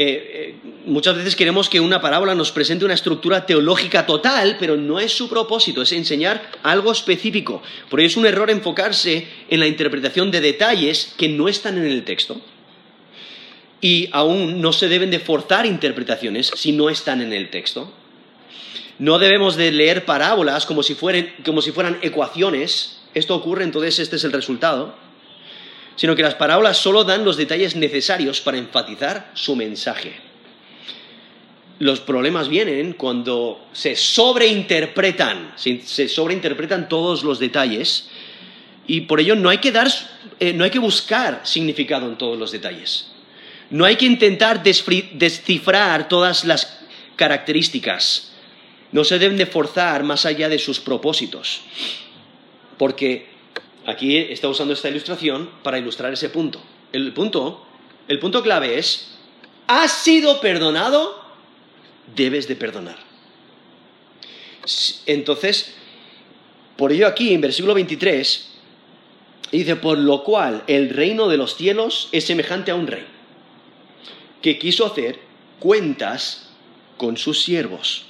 [0.00, 0.54] eh, eh,
[0.86, 5.12] muchas veces queremos que una parábola nos presente una estructura teológica total, pero no es
[5.12, 7.62] su propósito, es enseñar algo específico.
[7.90, 11.86] Por ello es un error enfocarse en la interpretación de detalles que no están en
[11.86, 12.40] el texto.
[13.80, 17.92] Y aún no se deben de forzar interpretaciones si no están en el texto.
[19.00, 23.00] No debemos de leer parábolas como si, fueran ecuaciones.
[23.14, 24.94] Esto ocurre, entonces este es el resultado.
[25.98, 30.14] Sino que las parábolas solo dan los detalles necesarios para enfatizar su mensaje.
[31.78, 38.08] Los problemas vienen cuando se sobreinterpretan, se sobreinterpretan todos los detalles
[38.86, 39.88] y por ello no hay que dar,
[40.40, 43.10] eh, no hay que buscar significado en todos los detalles.
[43.68, 46.78] No hay que intentar descifrar todas las
[47.16, 48.28] características
[48.92, 51.60] no se deben de forzar más allá de sus propósitos.
[52.78, 53.26] Porque
[53.86, 56.60] aquí está usando esta ilustración para ilustrar ese punto.
[56.92, 57.66] El punto,
[58.08, 59.18] el punto clave es,
[59.66, 61.22] has sido perdonado,
[62.14, 62.96] debes de perdonar.
[65.06, 65.74] Entonces,
[66.76, 68.50] por ello aquí en versículo 23
[69.52, 73.06] dice, por lo cual el reino de los cielos es semejante a un rey
[74.42, 75.18] que quiso hacer
[75.58, 76.50] cuentas
[76.96, 78.06] con sus siervos.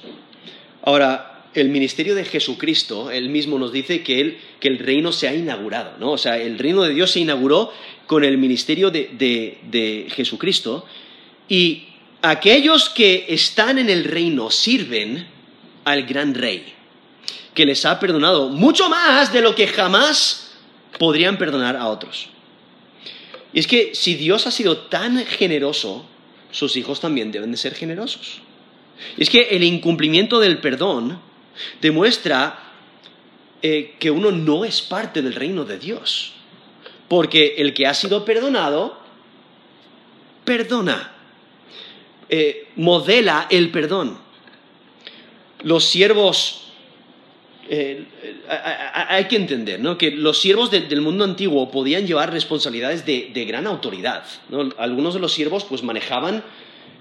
[0.83, 5.97] Ahora, el ministerio de Jesucristo, él mismo nos dice que, el reino se ha inaugurado,
[5.99, 6.11] ¿no?
[6.11, 7.73] O sea, el reino de Dios se inauguró
[8.07, 10.85] con el ministerio de, Jesucristo
[11.47, 11.87] y
[12.21, 15.27] aquellos que están en el reino sirven
[15.85, 16.73] al gran rey,
[17.53, 20.51] que les ha perdonado mucho más de lo que jamás
[20.99, 22.29] podrían perdonar a otros.
[23.53, 26.05] Y es que si Dios ha sido tan generoso,
[26.51, 28.41] sus hijos también deben de ser generosos.
[29.17, 31.19] Es que el incumplimiento del perdón
[31.81, 32.69] demuestra
[33.61, 36.33] eh, que uno no es parte del reino de Dios.
[37.09, 38.97] Porque el que ha sido perdonado,
[40.45, 41.11] perdona,
[42.29, 44.17] eh, modela el perdón.
[45.63, 46.71] Los siervos,
[47.67, 48.05] eh,
[48.93, 49.97] hay que entender ¿no?
[49.97, 54.23] que los siervos del mundo antiguo podían llevar responsabilidades de, gran autoridad.
[54.77, 56.43] Algunos de los siervos pues, manejaban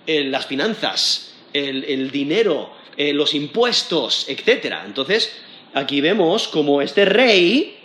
[0.07, 4.75] las finanzas, el, dinero, eh, los impuestos, etc.
[4.85, 5.33] Entonces,
[5.73, 7.79] aquí vemos como este rey,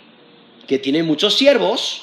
[0.66, 2.02] que tiene muchos siervos,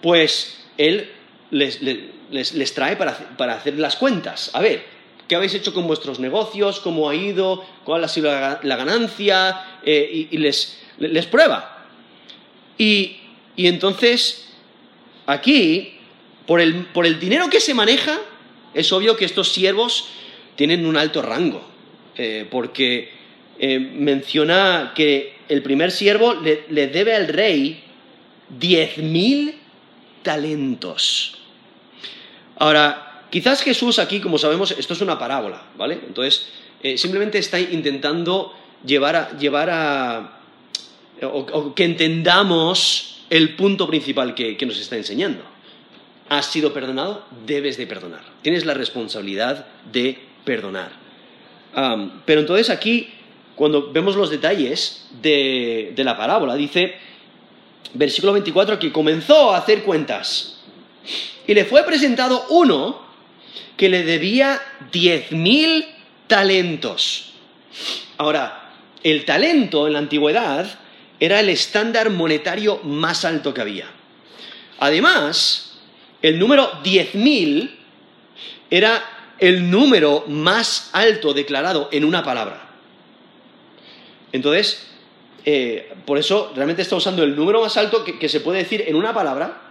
[0.00, 1.10] pues él
[1.50, 4.50] les, trae para hacer las cuentas.
[4.54, 4.92] A ver,
[5.32, 6.78] ¿Qué habéis hecho con vuestros negocios?
[6.80, 7.64] ¿Cómo ha ido?
[7.84, 9.78] ¿Cuál ha sido la, ganancia?
[9.82, 10.76] Eh, y, les,
[11.30, 11.86] prueba.
[12.76, 13.16] Y,
[13.56, 14.50] entonces,
[15.24, 15.94] aquí,
[16.46, 18.18] por el, dinero que se maneja,
[18.74, 20.08] es obvio que estos siervos
[20.56, 21.66] tienen un alto rango,
[22.16, 23.10] eh, porque
[23.58, 27.82] eh, menciona que el primer siervo le, debe al rey
[28.48, 29.54] diez mil
[30.22, 31.38] talentos.
[32.56, 35.98] Ahora, Quizás Jesús aquí, como sabemos, esto es una parábola, ¿vale?
[36.06, 36.48] Entonces,
[36.82, 40.38] eh, simplemente está intentando llevar a, llevar a
[41.22, 45.42] o, que entendamos el punto principal que, nos está enseñando.
[46.28, 48.20] Has sido perdonado, debes de perdonar.
[48.42, 50.92] Tienes la responsabilidad de perdonar.
[52.24, 53.10] Pero entonces aquí,
[53.54, 56.94] cuando vemos los detalles de, la parábola, dice,
[57.94, 60.60] versículo 24, que comenzó a hacer cuentas.
[61.46, 63.00] Y le fue presentado uno
[63.76, 64.60] que le debía
[64.92, 65.84] diez mil
[66.26, 67.32] talentos.
[68.18, 68.70] Ahora,
[69.02, 70.78] el talento en la antigüedad
[71.18, 73.86] era el estándar monetario más alto que había.
[74.78, 75.78] Además,
[76.20, 77.78] el número diez mil
[78.70, 82.70] era el número más alto declarado en una palabra.
[84.30, 84.86] Entonces,
[85.44, 88.94] eh, por eso realmente está usando el número más alto que se puede decir en
[88.94, 89.62] una palabra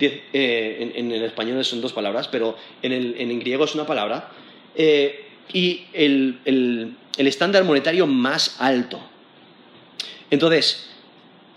[0.00, 4.30] eh, en, el español son dos palabras, pero en, el, griego es una palabra,
[4.74, 8.98] eh, y el, estándar monetario más alto.
[10.30, 10.88] Entonces,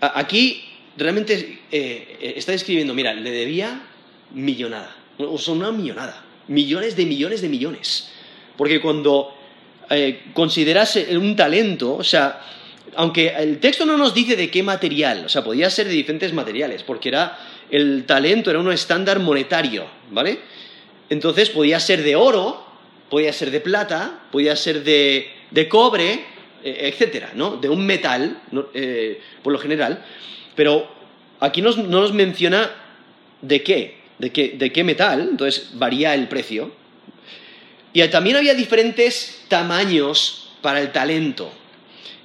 [0.00, 0.64] aquí
[0.98, 1.60] realmente
[2.36, 3.86] está describiendo, mira, le debía
[4.34, 8.10] millonada, o sea, una millonada, millones de millones de millones.
[8.56, 9.34] Porque cuando
[10.32, 12.40] consideras un talento, o sea,
[12.96, 16.32] aunque el texto no nos dice de qué material, o sea, podía ser de diferentes
[16.32, 17.38] materiales, porque era
[17.70, 20.40] el talento era un estándar monetario, ¿vale?
[21.08, 22.64] Entonces podía ser de oro,
[23.10, 26.24] podía ser de plata, podía ser de, cobre,
[26.64, 27.56] eh, etcétera, ¿no?
[27.56, 28.40] De un metal,
[28.74, 30.04] eh, por lo general.
[30.54, 30.88] Pero
[31.40, 32.70] aquí no nos menciona
[33.42, 36.72] de qué, de qué, de qué metal, entonces varía el precio.
[37.92, 41.50] Y también había diferentes tamaños para el talento.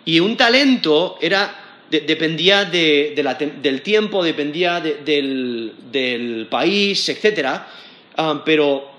[0.03, 7.61] Y un talento era dependía del tiempo, dependía del, país, etc.
[8.17, 8.89] Ah, pero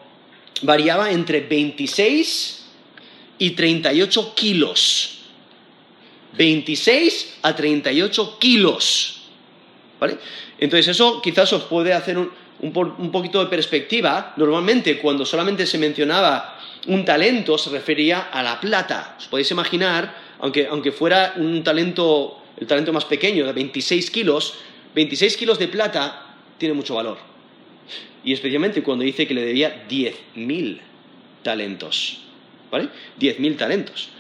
[0.63, 2.65] variaba entre 26
[3.39, 5.19] y 38 kilos.
[6.37, 9.23] 26 a 38 kilos.
[9.99, 10.19] ¿Vale?
[10.59, 12.31] Entonces eso quizás os puede hacer un,
[12.71, 14.35] poquito de perspectiva.
[14.37, 19.17] Normalmente cuando solamente se mencionaba un talento se refería a la plata.
[19.19, 24.55] Os podéis imaginar, aunque, aunque fuera un talento el talento más pequeño de 26 kilos,
[24.95, 27.19] 26 kilos de plata tiene mucho valor.
[28.25, 30.81] Y especialmente cuando dice que le debía 10.000
[31.43, 32.19] talentos.
[32.71, 32.89] ¿Vale?
[33.19, 34.11] 10.000 talentos.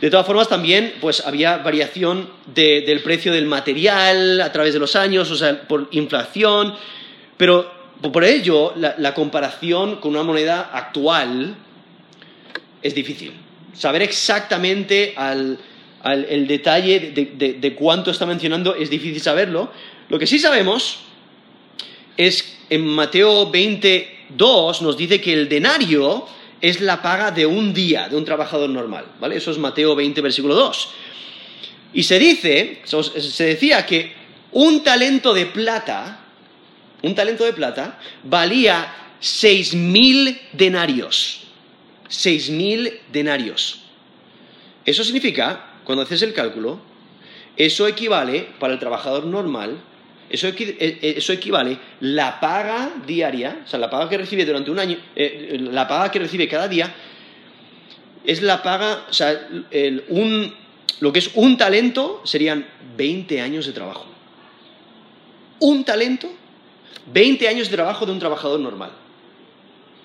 [0.00, 4.96] De todas formas, también pues, había variación del precio del material a través de los
[4.96, 6.74] años, o sea, por inflación,
[7.36, 7.70] pero
[8.12, 11.56] por ello la comparación con una moneda actual
[12.82, 13.32] es difícil.
[13.72, 15.14] Saber exactamente
[16.04, 19.72] el detalle de, cuánto está mencionando es difícil saberlo.
[20.08, 21.00] Lo que sí sabemos
[22.16, 26.26] es en Mateo 22 nos dice que el denario
[26.60, 29.36] es la paga de un día de un trabajador normal, ¿vale?
[29.36, 30.90] Eso es Mateo 20 versículo 2.
[31.94, 34.12] Y se dice, se decía que
[34.52, 36.23] un talento de plata,
[37.04, 41.44] un talento de plata valía seis mil denarios.
[42.08, 43.84] Seis mil denarios.
[44.84, 46.80] Eso significa cuando haces el cálculo,
[47.56, 49.78] eso equivale para el trabajador normal,
[50.30, 54.70] eso, eh, eh, eso equivale la paga diaria, o sea, la paga que recibe durante
[54.70, 56.92] un año, eh, la paga que recibe cada día,
[58.24, 59.48] es la paga, o sea,
[61.00, 62.66] lo que es un talento serían
[62.96, 64.06] 20 años de trabajo.
[65.60, 66.32] Un talento,
[67.12, 68.90] 20 años de trabajo de un trabajador normal.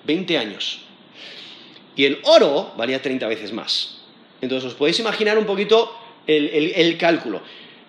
[0.04, 0.80] 20 años.
[1.96, 3.98] Y el oro valía 30 veces más.
[4.40, 5.94] Entonces os podéis imaginar un poquito
[6.26, 7.42] el, cálculo.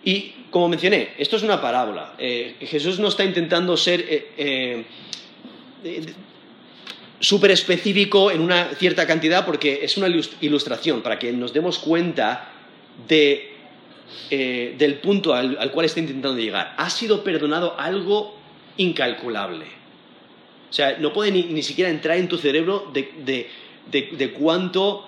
[0.03, 2.15] Y como mencioné, esto es una parábola.
[2.17, 4.85] Eh, Jesús no está intentando ser eh,
[5.83, 6.13] eh,
[7.19, 10.07] súper específico en una cierta cantidad porque es una
[10.41, 12.49] ilustración para que nos demos cuenta
[14.29, 16.73] eh, del punto al, cual está intentando llegar.
[16.77, 18.37] Ha sido perdonado algo
[18.78, 19.65] incalculable.
[20.69, 25.05] O sea, no puede ni, siquiera entrar en tu cerebro de, cuánto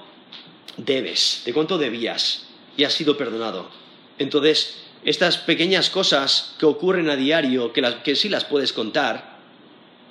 [0.78, 3.70] debes, de cuánto debías, y ha sido perdonado.
[4.20, 9.38] Entonces, estas pequeñas cosas que ocurren a diario, que, que sí las puedes contar,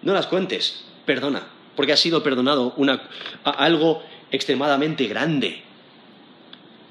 [0.02, 1.46] no las cuentes, perdona,
[1.76, 2.74] porque ha sido perdonado
[3.44, 5.62] algo extremadamente grande.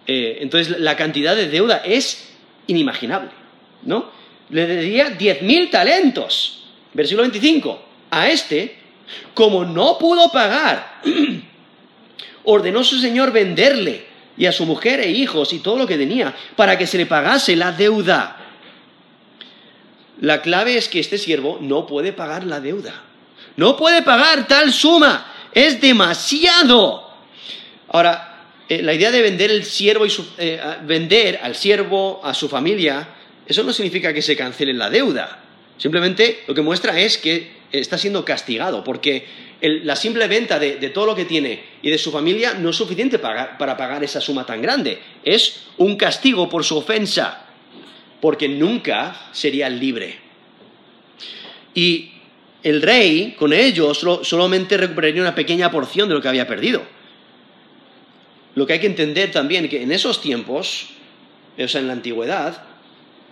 [0.08, 2.34] Eh, entonces la cantidad de deuda es
[2.68, 3.32] inimaginable,
[3.84, 4.21] ¿no?
[4.52, 7.82] Le daría 10.000 talentos, versículo 25,
[8.12, 8.76] a este,
[9.34, 11.02] como no pudo pagar,
[12.44, 14.06] ordenó su señor venderle
[14.38, 17.06] y a su mujer e hijos y todo lo que tenía para que se le
[17.06, 18.38] pagase la deuda.
[20.20, 22.94] La clave es que este siervo no puede pagar la deuda.
[23.58, 25.26] No puede pagar tal suma.
[25.54, 27.10] Es demasiado.
[27.90, 32.48] Ahora, eh, la idea de vender el siervo y eh, vender al siervo a su
[32.48, 33.08] familia,
[33.48, 35.44] eso no significa que se cancele la deuda.
[35.78, 39.26] Simplemente lo que muestra es que está siendo castigado, porque
[39.62, 43.20] la simple venta de, todo lo que tiene y de su familia no es suficiente
[43.20, 45.00] para pagar esa suma tan grande.
[45.24, 47.46] Es un castigo por su ofensa,
[48.20, 50.20] porque nunca sería libre.
[51.74, 52.12] Y
[52.64, 56.84] el rey, con ello, solamente recuperaría una pequeña porción de lo que había perdido.
[58.54, 60.90] Lo que hay que entender también que en esos tiempos,
[61.58, 62.64] o sea, en la antigüedad,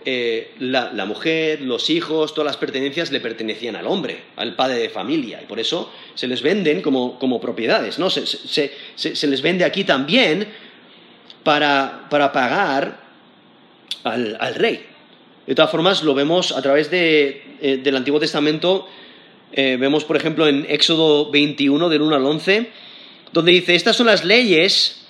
[0.04, 4.88] eh, la, mujer, los hijos, todas las pertenencias le pertenecían al hombre, al padre de
[4.88, 8.10] familia, y por eso se les venden como, propiedades, ¿no?
[8.10, 10.48] Se, les vende aquí también
[11.42, 13.00] para, pagar
[14.04, 14.86] al, rey.
[15.46, 18.86] De todas formas, lo vemos a través eh, del Antiguo Testamento
[19.52, 22.70] eh, vemos, por ejemplo, en Éxodo 21, del 1 al 11,
[23.32, 25.06] donde dice, estas son las leyes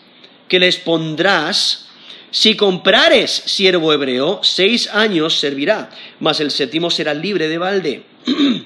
[0.49, 1.90] que les pondrás
[2.31, 8.03] si comprares siervo hebreo, seis años servirá, mas el séptimo será libre de balde.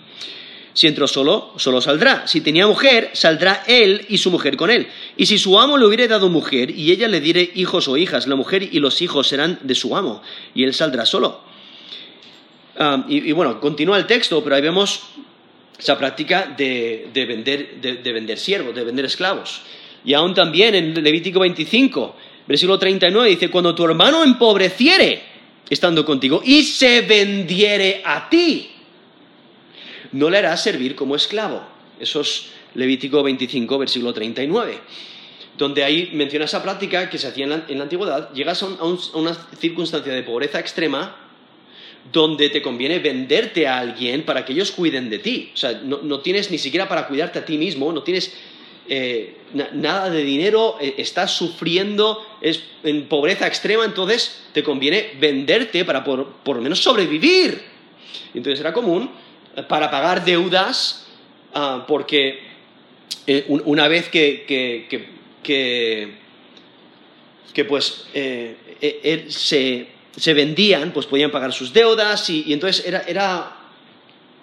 [0.75, 2.27] si entró solo, solo saldrá.
[2.27, 4.89] Si tenía mujer, saldrá él y su mujer con él.
[5.17, 8.27] Y si su amo le hubiere dado mujer, y ella le diere hijos o hijas,
[8.27, 10.21] la mujer y los hijos serán de su amo,
[10.55, 11.41] y él saldrá solo.
[12.77, 15.03] Ah, y, bueno, continúa el texto, pero ahí vemos
[15.79, 19.63] esa práctica de, vender, de, vender siervos, de vender esclavos.
[20.05, 22.17] Y aún también en Levítico 25,
[22.47, 25.23] versículo 39, dice, cuando tu hermano empobreciere
[25.69, 28.71] estando contigo y se vendiere a ti,
[30.13, 31.63] no le harás servir como esclavo.
[31.99, 34.81] Eso es Levítico 25, versículo 39
[35.57, 39.35] donde ahí menciona esa práctica que se hacía en la, antigüedad, llegas a, a, una
[39.57, 41.15] circunstancia de pobreza extrema
[42.13, 45.51] donde te conviene venderte a alguien para que ellos cuiden de ti.
[45.55, 48.35] O sea, no, tienes ni siquiera para cuidarte a ti mismo, no tienes
[48.89, 49.37] eh,
[49.73, 56.05] nada de dinero, eh, estás sufriendo es en pobreza extrema, entonces te conviene venderte para
[56.05, 57.63] por, lo menos sobrevivir.
[58.35, 59.11] Entonces era común
[59.57, 61.07] eh, para pagar deudas,
[61.55, 62.55] ah, porque
[63.49, 64.87] una vez que, que,
[67.53, 68.07] que, pues
[69.29, 73.57] se se vendían, pues podían pagar sus deudas y, entonces era,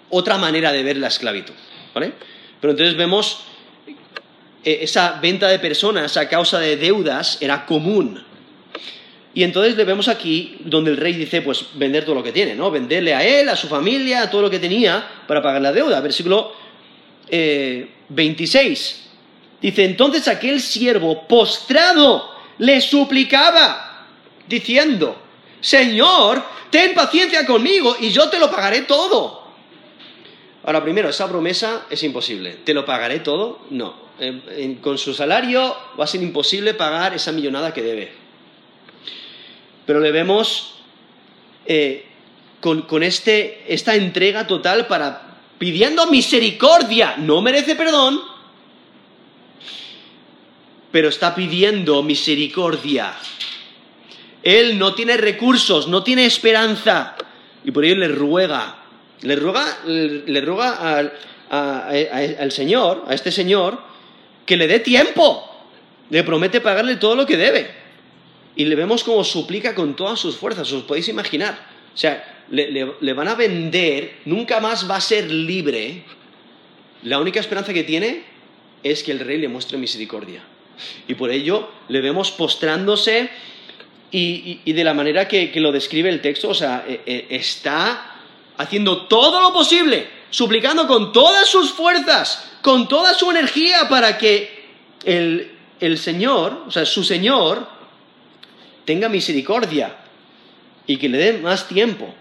[0.09, 1.53] otra manera de ver la esclavitud.
[1.93, 2.11] ¿vale?
[2.59, 3.45] Pero entonces vemos
[4.63, 8.23] esa venta de personas a causa de deudas era común.
[9.33, 12.53] Y entonces le vemos aquí donde el rey dice, pues vender todo lo que tiene,
[12.53, 12.69] ¿no?
[12.69, 16.01] Venderle a él, a su familia, a todo lo que tenía para pagar la deuda.
[16.01, 16.53] Versículo
[17.29, 18.91] 26.
[18.91, 19.09] Eh,
[19.61, 24.05] dice, entonces aquel siervo postrado le suplicaba,
[24.47, 25.15] diciendo,
[25.61, 29.40] Señor, ten paciencia conmigo y yo te lo pagaré todo.
[30.63, 32.57] Ahora, primero, esa promesa es imposible.
[32.63, 33.61] ¿Te lo pagaré todo?
[33.69, 34.11] No.
[34.81, 38.11] con su salario va a ser imposible pagar esa millonada que debe.
[39.85, 40.75] Pero le vemos
[41.65, 42.05] eh,
[42.59, 47.15] con, este, esta entrega total para pidiendo misericordia.
[47.17, 48.21] No merece perdón,
[50.91, 53.15] pero está pidiendo misericordia.
[54.43, 57.15] Él no tiene recursos, no tiene esperanza.
[57.63, 58.80] Y por ello le ruega,
[59.21, 60.97] le ruega, le ruega
[61.49, 63.79] al, Señor, a este Señor,
[64.45, 65.47] que le dé tiempo.
[66.09, 67.69] Le promete pagarle todo lo que debe.
[68.55, 71.57] Y le vemos como suplica con todas sus fuerzas, os podéis imaginar.
[71.93, 76.03] O sea, le, van a vender, nunca más va a ser libre.
[77.03, 78.23] La única esperanza que tiene
[78.83, 80.43] es que el rey le muestre misericordia.
[81.07, 83.29] Y por ello le vemos postrándose
[84.11, 88.11] y, de la manera que, lo describe el texto, o sea, eh, eh, está
[88.61, 94.65] haciendo todo lo posible, suplicando con todas sus fuerzas, con toda su energía para que
[95.03, 97.67] el, Señor, o sea, su Señor,
[98.85, 99.97] tenga misericordia
[100.85, 102.13] y que le dé más tiempo.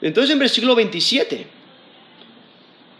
[0.00, 1.46] Entonces en versículo 27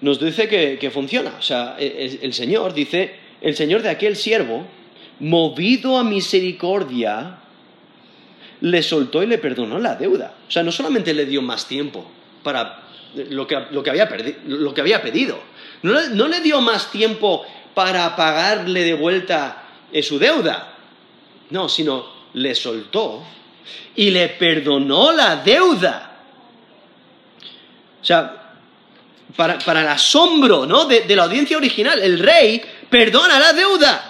[0.02, 1.34] nos dice que, funciona.
[1.38, 4.66] O sea, el, el Señor dice, el Señor de aquel siervo,
[5.18, 7.38] movido a misericordia,
[8.60, 10.34] le soltó y le perdonó la deuda.
[10.46, 12.06] O sea, no solamente le dio más tiempo
[12.42, 12.82] para
[13.14, 13.68] lo que, había,
[14.46, 15.38] lo que había, pedido,
[15.82, 20.74] no, le dio más tiempo para pagarle de vuelta eh, su deuda,
[21.50, 23.22] no, sino le soltó
[23.94, 26.08] y le perdonó la deuda.
[28.00, 28.54] O sea,
[29.36, 30.86] para, el asombro ¿no?
[30.86, 34.08] de, de la audiencia original, el rey perdona la deuda.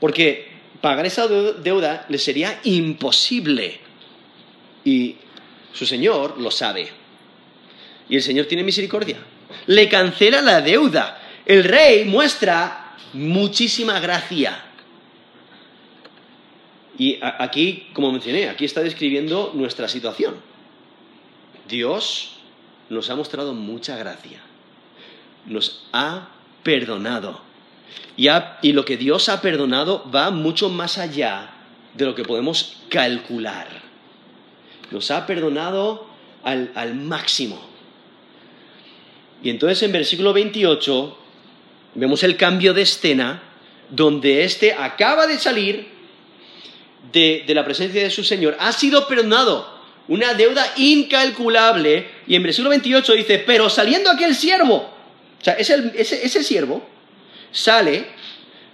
[0.00, 3.80] Porque pagar esa deuda le sería imposible.
[4.84, 5.16] Y
[5.72, 6.88] su Señor lo sabe.
[8.08, 9.18] Y el Señor tiene misericordia.
[9.66, 11.20] Le cancela la deuda.
[11.44, 14.64] El rey muestra muchísima gracia.
[16.98, 20.36] Y aquí, como mencioné, aquí está describiendo nuestra situación.
[21.68, 22.36] Dios
[22.90, 24.40] nos ha mostrado mucha gracia.
[25.46, 26.28] Nos ha
[26.62, 27.40] perdonado.
[28.16, 31.50] Y, lo que Dios ha perdonado va mucho más allá
[31.94, 33.81] de lo que podemos calcular.
[34.92, 36.06] Nos ha perdonado
[36.44, 37.60] al, al máximo.
[39.42, 41.18] Y entonces en versículo 28
[41.94, 43.42] vemos el cambio de escena
[43.90, 45.88] donde éste acaba de salir
[47.12, 49.68] de, de, la presencia de su Señor, ha sido perdonado,
[50.08, 55.92] una deuda incalculable, y en versículo 28 dice, pero saliendo aquel siervo, o sea, ese,
[55.96, 56.86] ese siervo
[57.50, 58.06] sale,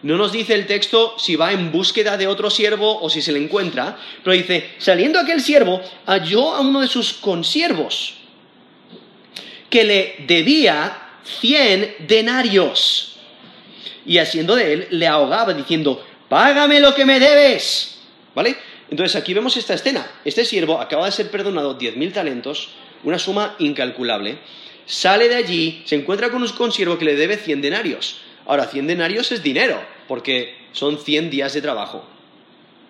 [0.02, 3.32] no nos dice el texto si va en búsqueda de otro siervo o si se
[3.32, 8.14] le encuentra, pero dice, saliendo aquel siervo, halló a uno de sus consiervos
[9.68, 13.16] que le debía cien denarios.
[14.06, 17.98] Y haciendo de él, le ahogaba diciendo, págame lo que me debes.
[18.34, 18.56] ¿Vale?
[18.90, 20.10] Entonces aquí vemos esta escena.
[20.24, 22.70] Este siervo acaba de ser perdonado diez mil talentos,
[23.04, 24.38] una suma incalculable.
[24.86, 28.20] Sale de allí, se encuentra con un consiervo que le debe cien denarios.
[28.48, 29.78] Ahora, 100 denarios es dinero,
[30.08, 32.02] porque son 100 días de trabajo.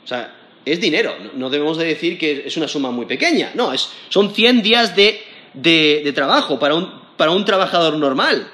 [0.05, 0.33] O sea,
[0.65, 4.33] es dinero, no debemos de decir que es una suma muy pequeña, no, es, son
[4.33, 8.49] 100 días de, trabajo para un, trabajador normal.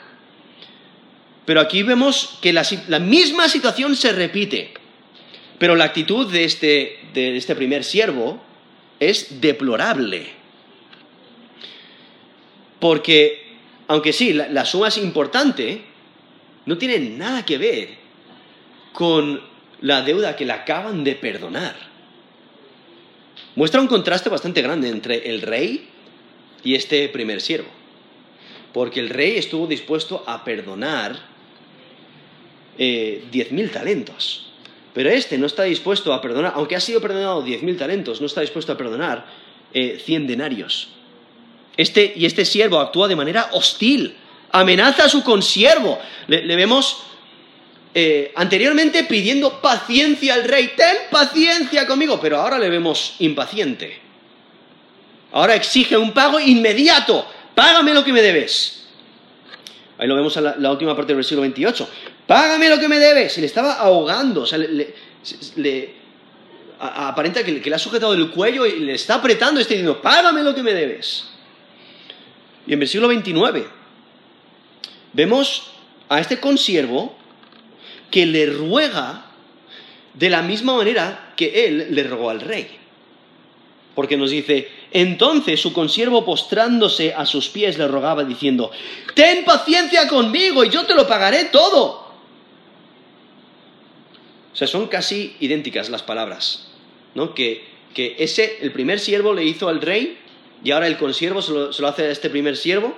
[1.45, 2.65] Pero aquí vemos que la,
[3.01, 4.73] misma situación se repite,
[5.59, 8.43] pero la actitud de este, este primer siervo
[8.99, 10.27] es deplorable.
[12.81, 13.57] Porque,
[13.89, 15.93] aunque sí, la suma es importante,
[16.67, 17.89] no tiene nada que ver
[18.93, 19.41] con
[19.81, 21.75] la deuda que le acaban de perdonar.
[23.57, 25.89] Muestra un contraste bastante grande entre el rey
[26.63, 27.69] y este primer siervo.
[28.73, 31.17] Porque el rey estuvo dispuesto a perdonar
[32.79, 34.51] eh, diez mil talentos.
[34.95, 38.27] Pero este no está dispuesto a perdonar, aunque ha sido perdonado diez mil talentos, no
[38.27, 39.27] está dispuesto a perdonar
[39.73, 40.89] eh, cien denarios.
[41.77, 44.15] Este, y este siervo actúa de manera hostil
[44.55, 45.99] amenaza a su consiervo.
[46.29, 47.03] Le, vemos
[47.93, 54.01] eh, anteriormente pidiendo paciencia al rey, ten paciencia conmigo, pero ahora le vemos impaciente.
[55.33, 58.87] Ahora exige un pago inmediato, págame lo que me debes.
[59.99, 61.89] Ahí lo vemos en la, última parte del versículo 28.
[62.27, 63.37] Págame lo que me debes.
[63.37, 65.95] Y le estaba ahogando, o sea, le,
[66.79, 70.55] aparenta que, le ha sujetado el cuello y le está apretando, este diciendo, págame lo
[70.55, 71.27] que me debes.
[72.69, 73.84] Y en versículo 29
[75.15, 75.71] Vemos
[76.09, 77.17] a este consiervo
[78.11, 79.25] que le ruega
[80.13, 82.69] de la misma manera que él le rogó al rey.
[83.95, 88.71] Porque nos dice, entonces su consiervo postrándose a sus pies le rogaba diciendo,
[89.15, 92.05] ten paciencia conmigo y yo te lo pagaré todo.
[94.53, 96.69] O sea, son casi idénticas las palabras,
[97.15, 97.35] ¿no?
[97.35, 100.19] Que, ese, el primer siervo le hizo al rey
[100.65, 102.97] y ahora el consiervo se lo, se lo hace a este primer siervo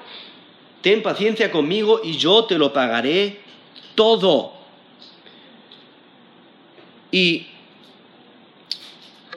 [0.86, 3.40] ten paciencia conmigo y yo te lo pagaré
[3.96, 4.52] todo.
[7.10, 7.48] Y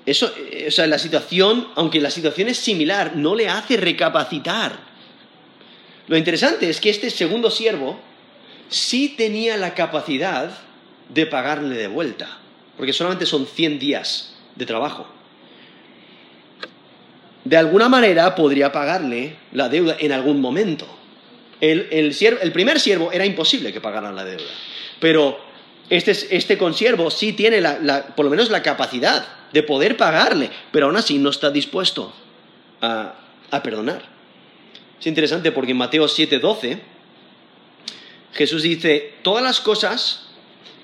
[0.05, 0.31] eso,
[0.67, 4.77] o sea, la situación, aunque la situación es similar, no le hace recapacitar.
[6.05, 7.99] Lo interesante es que este segundo siervo
[8.67, 10.55] sí tenía la capacidad
[11.11, 12.37] de pagarle de vuelta,
[12.77, 15.07] porque solamente son 100 días de trabajo.
[17.43, 20.98] De alguna manera podría pagarle la deuda en algún momento.
[21.61, 24.49] El, primer siervo era imposible que pagaran la deuda,
[24.99, 25.39] pero
[25.89, 27.61] este, este consiervo sí tiene
[28.15, 32.13] por lo menos la capacidad de poder pagarle, pero aún así no está dispuesto
[32.81, 33.15] a,
[33.51, 34.03] a perdonar.
[34.99, 36.79] Es interesante porque en Mateo 7:12
[38.33, 40.27] Jesús dice, todas las cosas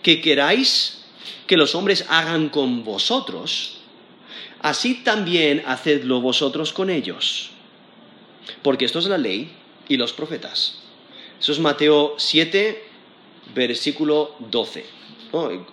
[0.02, 1.06] que queráis
[1.48, 3.78] que los hombres hagan con vosotros,
[4.62, 7.52] así también hacedlo vosotros con ellos.
[8.62, 9.52] Porque esto es la ley
[9.88, 10.80] y los profetas.
[11.40, 12.84] Eso es Mateo 7,
[13.54, 14.86] versículo 12.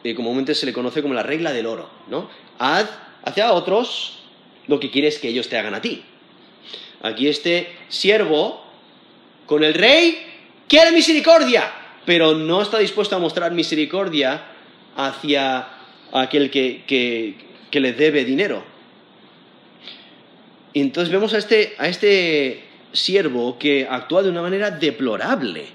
[0.03, 1.89] Y comúnmente se le conoce como la regla del oro.
[2.09, 2.29] ¿no?
[2.59, 2.91] Haz
[3.25, 4.19] hacia otros
[4.67, 6.03] lo que quieres que ellos te hagan a ti.
[7.03, 8.63] Aquí este siervo
[9.47, 10.19] con el rey
[10.69, 11.73] quiere misericordia,
[12.07, 14.45] pero no está dispuesto a mostrar misericordia
[14.97, 15.69] hacia
[16.13, 18.63] aquel que, que, le debe dinero.
[20.73, 25.67] Y entonces vemos a este, a este siervo que actúa de una manera deplorable.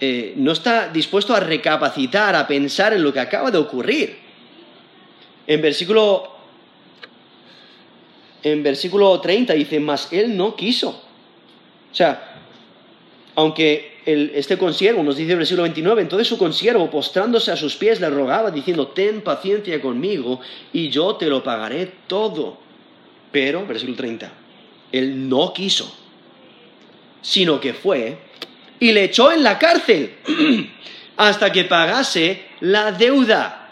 [0.00, 4.18] Eh, no está dispuesto a recapacitar, a pensar en lo que acaba de ocurrir.
[5.46, 6.30] En versículo,
[8.42, 10.90] en versículo 30 dice, mas él no quiso.
[11.90, 12.42] O sea,
[13.36, 18.00] aunque este consiervo, nos dice el versículo 29, entonces su consiervo, postrándose a sus pies,
[18.00, 20.40] le rogaba, diciendo, ten paciencia conmigo
[20.72, 22.58] y yo te lo pagaré todo.
[23.32, 24.32] Pero, versículo 30,
[24.92, 25.92] él no quiso,
[27.22, 28.18] sino que fue
[28.78, 30.14] y le echó en la cárcel
[31.16, 33.70] hasta que pagase la deuda.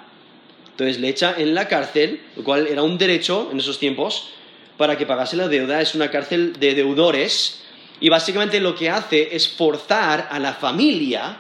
[0.70, 4.30] Entonces le echa en la cárcel, lo cual era un derecho en esos tiempos,
[4.76, 5.80] para que pagase la deuda.
[5.80, 7.62] Es una cárcel de deudores
[8.00, 11.38] y básicamente lo que hace es forzar a la familia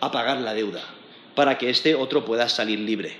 [0.00, 0.84] a pagar la deuda
[1.34, 3.16] para que este otro pueda salir libre.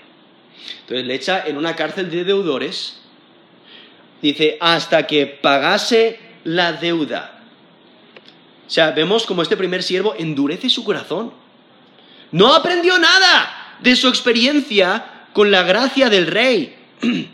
[0.81, 2.97] Entonces le echa en una cárcel de deudores,
[4.23, 7.44] dice, hasta que pagase la deuda.
[8.67, 11.33] O sea, vemos como este primer siervo endurece su corazón.
[12.33, 16.75] No aprendió nada de su experiencia con la gracia del rey.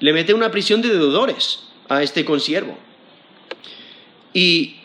[0.00, 2.76] Le mete una prisión de deudores a este consiervo.
[4.32, 4.76] Y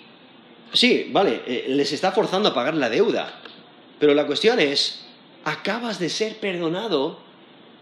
[0.74, 3.42] sí, vale, eh, les está forzando a pagar la deuda.
[4.00, 5.06] Pero la cuestión es,
[5.44, 7.20] acabas de ser perdonado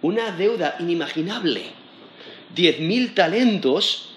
[0.01, 1.63] una deuda inimaginable.
[2.55, 4.09] Diez mil talentos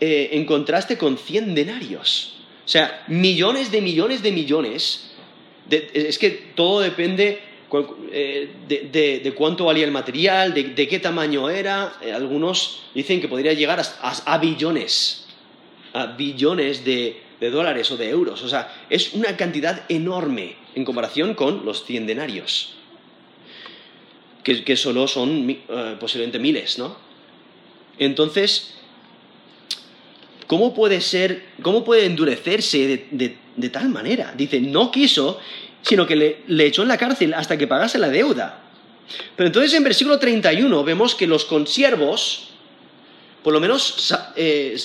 [0.00, 2.33] eh, en contraste con cien denarios.
[2.64, 5.10] O sea, millones de millones de millones.
[5.70, 7.40] es que todo depende
[8.12, 11.94] eh, de, cuánto valía el material, de, qué tamaño era.
[12.14, 15.24] algunos dicen que podría llegar a billones
[15.94, 18.42] a billones de, dólares o de euros.
[18.42, 22.74] O sea, es una cantidad enorme en comparación con los cien denarios,
[24.42, 26.96] que, solo son eh, posiblemente miles, ¿no?
[27.98, 28.74] Entonces,
[30.46, 34.34] ¿cómo puede ser, cómo puede endurecerse de, tal manera?
[34.36, 35.40] Dice, no quiso,
[35.82, 36.16] sino que
[36.46, 38.60] le, echó en la cárcel hasta que pagase la deuda.
[39.36, 42.48] Pero entonces en versículo 31 vemos que los consiervos,
[43.42, 44.76] por lo menos eh,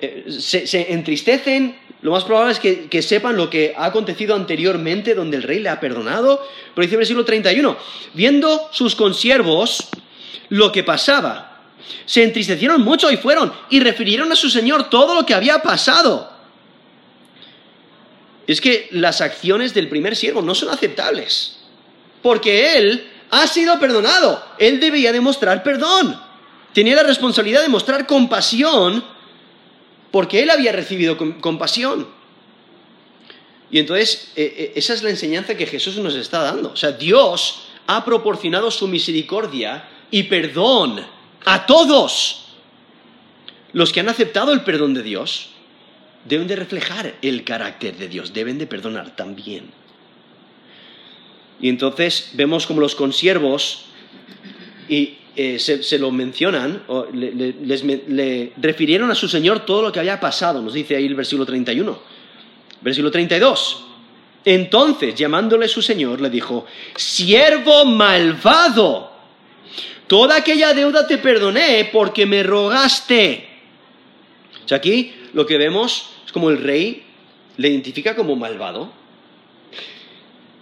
[0.00, 5.36] eh, se, entristecen, lo más probable es que, sepan lo que ha acontecido anteriormente, donde
[5.36, 6.44] el rey le ha perdonado.
[6.74, 7.76] Pero dice el versículo 31,
[8.14, 9.88] viendo sus consiervos
[10.48, 11.51] lo que pasaba,
[12.06, 16.30] se entristecieron mucho y fueron y refirieron a su señor todo lo que había pasado.
[18.46, 21.58] Es que las acciones del primer siervo no son aceptables,
[22.22, 26.20] porque él ha sido perdonado, él debía demostrar perdón,
[26.74, 29.04] tenía la responsabilidad de mostrar compasión
[30.10, 32.06] porque él había recibido compasión.
[33.70, 36.72] Y entonces, eh, eh, esa es la enseñanza que Jesús nos está dando.
[36.72, 41.04] O sea, Dios ha proporcionado su misericordia y perdón
[41.44, 42.44] a todos.
[43.72, 45.50] Los que han aceptado el perdón de Dios
[46.24, 49.70] deben de reflejar el carácter de Dios, deben de perdonar también.
[51.60, 53.84] Y entonces vemos como los consiervos
[54.88, 56.82] y eh, se, lo mencionan,
[57.12, 61.46] le, refirieron a su Señor todo lo que había pasado, nos dice ahí el versículo
[61.46, 61.98] 31.
[62.80, 63.84] Versículo 32.
[64.44, 66.66] Entonces, llamándole su Señor, le dijo,
[66.96, 69.11] siervo malvado,
[70.12, 73.48] toda aquella deuda te perdoné porque me rogaste.
[74.62, 77.02] O sea, aquí lo que vemos es como el rey
[77.56, 78.92] le identifica como malvado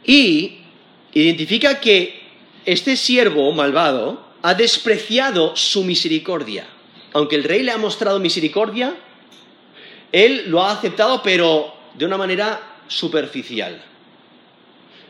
[0.05, 0.59] y
[1.14, 2.22] identifica que
[2.64, 6.68] este siervo malvado ha despreciado su misericordia.
[7.12, 8.94] Aunque el rey le ha mostrado misericordia,
[10.12, 13.82] él lo ha aceptado, pero de una manera superficial.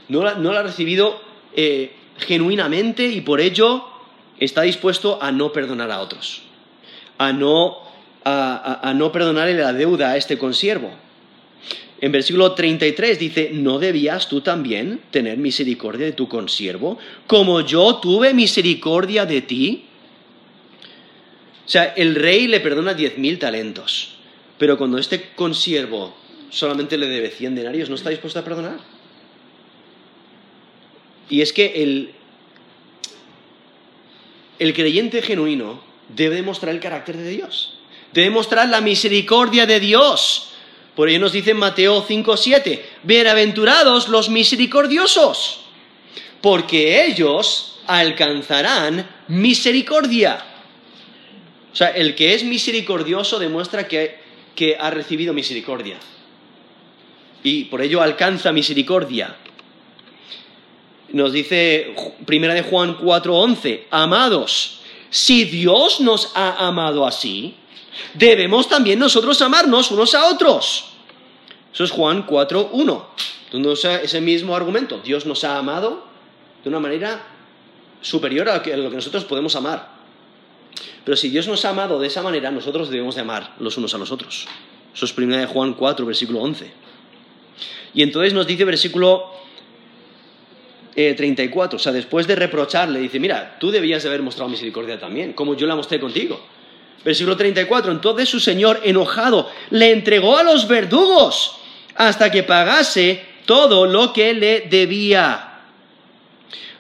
[0.09, 1.21] No la, ha recibido
[1.55, 3.90] eh, genuinamente y por ello
[4.41, 6.43] está dispuesto a no perdonar a otros,
[7.19, 7.77] a no,
[8.25, 10.91] a, a no perdonarle la deuda a este consiervo.
[12.01, 17.97] En versículo 33 dice, ¿no debías tú también tener misericordia de tu consiervo, como yo
[17.97, 19.85] tuve misericordia de ti?
[21.67, 24.17] O sea, el rey le perdona diez mil talentos,
[24.59, 26.15] pero cuando este consiervo
[26.49, 28.79] solamente le debe cien denarios, ¿no está dispuesto a perdonar?
[31.29, 32.13] Y es que el,
[34.61, 37.79] el creyente genuino debe demostrar el carácter de Dios,
[38.13, 40.53] debe demostrar la misericordia de Dios.
[40.95, 45.63] Por ello nos dice en Mateo 5:7, bienaventurados los misericordiosos,
[46.43, 50.45] porque ellos alcanzarán misericordia.
[51.73, 54.19] O sea, el que es misericordioso demuestra que,
[54.55, 55.97] que ha recibido misericordia.
[57.43, 59.37] Y por ello alcanza misericordia.
[61.13, 61.95] Nos dice
[62.25, 64.81] Primera de Juan 4:11, amados,
[65.11, 67.57] si Dios nos ha amado así,
[68.15, 70.87] debemos también nosotros amarnos unos a otros.
[71.73, 73.05] Eso es Juan 4.1.
[73.53, 76.05] Entonces, ese mismo argumento, Dios nos ha amado
[76.63, 77.27] de una manera
[78.01, 80.01] superior a lo que nosotros podemos amar.
[81.05, 83.95] Pero si Dios nos ha amado de esa manera, nosotros debemos de amar los unos
[83.95, 84.47] a los otros.
[84.95, 86.71] Eso es 1 Juan 4, versículo 11.
[87.95, 89.33] Y entonces nos dice versículo
[91.17, 94.99] 34, eh, o sea, después de reprocharle, dice, mira, tú debías de haber mostrado misericordia
[94.99, 96.41] también, como yo la mostré contigo.
[97.05, 101.57] Versículo 34, entonces su señor enojado le entregó a los verdugos
[101.95, 105.47] hasta que pagase todo lo que le debía.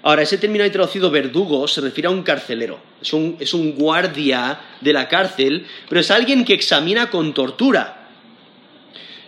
[0.02, 3.72] Ahora, ese término ahí traducido verdugo se refiere a un carcelero, es un, es un
[3.72, 8.08] guardia de la cárcel, pero es alguien que examina con tortura.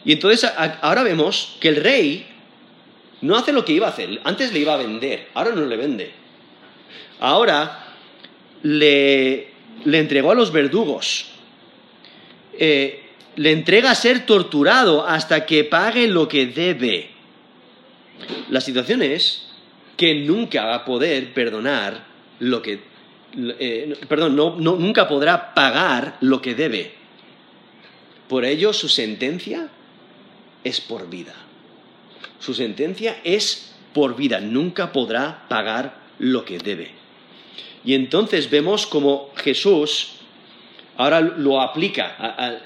[0.05, 2.32] Y entonces ahora vemos que el rey
[3.23, 5.77] no hace lo que iba a hacer, antes le iba a vender, ahora no le
[5.77, 6.11] vende.
[7.21, 7.95] Ahora
[8.63, 9.49] le,
[9.85, 11.27] entregó a los verdugos.
[12.59, 13.01] Eh,
[13.37, 17.11] le entrega a ser torturado hasta que pague lo que debe.
[18.51, 19.49] La situación es
[19.97, 22.05] que nunca va a poder perdonar
[22.41, 22.81] lo que...
[23.37, 26.93] Eh, perdón, nunca podrá pagar lo que debe.
[28.29, 29.69] Por ello su sentencia
[30.65, 31.35] es por vida.
[32.43, 34.41] Su sentencia es por vida.
[34.41, 36.91] Nunca podrá pagar lo que debe.
[37.85, 40.15] Y entonces vemos como Jesús
[40.97, 42.61] ahora lo aplica,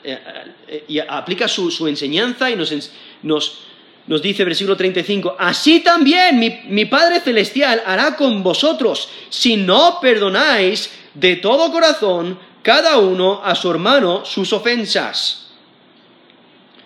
[0.89, 7.83] y aplica su, enseñanza y nos, dice, versículo 35, así también mi, mi Padre Celestial
[7.87, 14.53] hará con vosotros si no perdonáis de todo corazón cada uno a su hermano sus
[14.53, 15.51] ofensas.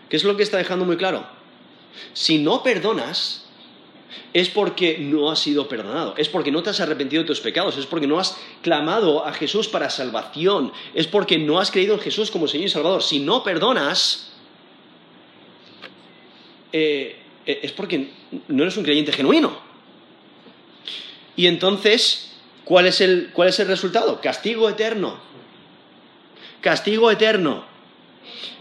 [0.08, 1.39] ¿Qué es lo que está dejando muy claro?
[2.12, 3.46] Si no perdonas,
[4.32, 7.76] es porque no has sido perdonado, es porque no te has arrepentido de tus pecados,
[7.76, 12.00] es porque no has clamado a Jesús para salvación, es porque no has creído en
[12.00, 13.02] Jesús como Señor y Salvador.
[13.02, 14.32] Si no perdonas,
[16.72, 17.16] eh,
[17.46, 18.10] es porque
[18.48, 19.58] no eres un creyente genuino.
[21.36, 22.32] Y entonces,
[22.64, 24.20] ¿cuál es el, cuál es el resultado?
[24.20, 25.18] Castigo eterno.
[26.60, 27.64] Castigo eterno.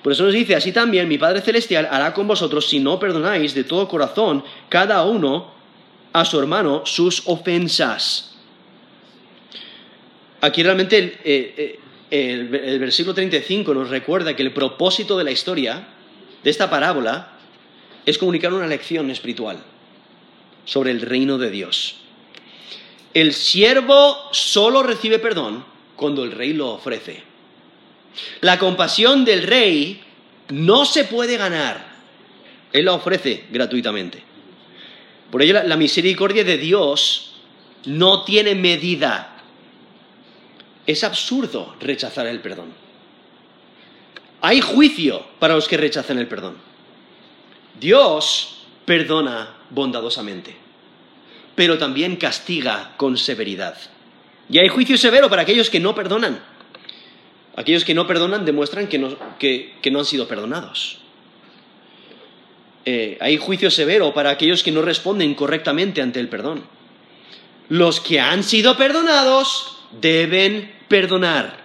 [0.01, 3.53] Por eso nos dice, así también mi Padre Celestial hará con vosotros si no perdonáis
[3.53, 5.51] de todo corazón cada uno
[6.13, 8.37] a su hermano sus ofensas.
[10.41, 11.79] Aquí realmente el, eh, eh,
[12.09, 15.87] el, versículo 35 nos recuerda que el propósito de la historia,
[16.43, 17.33] de esta parábola,
[18.05, 19.57] es comunicar una lección espiritual
[20.65, 21.97] sobre el reino de Dios.
[23.13, 27.28] El siervo solo recibe perdón cuando el rey lo ofrece.
[28.41, 30.01] La compasión del rey
[30.49, 31.89] no se puede ganar.
[32.71, 34.23] Él la ofrece gratuitamente.
[35.31, 37.33] Por ello la, misericordia de Dios
[37.85, 39.35] no tiene medida.
[40.85, 42.73] Es absurdo rechazar el perdón.
[44.41, 46.57] Hay juicio para los que rechazan el perdón.
[47.79, 50.55] Dios perdona bondadosamente,
[51.55, 53.77] pero también castiga con severidad.
[54.49, 56.39] Y hay juicio severo para aquellos que no perdonan.
[57.59, 59.17] Aquellos que no perdonan demuestran que no,
[59.99, 60.99] han sido perdonados.
[62.85, 66.63] Eh, hay juicio severo para aquellos que no responden correctamente ante el perdón.
[67.67, 71.57] Los que han sido perdonados deben perdonar.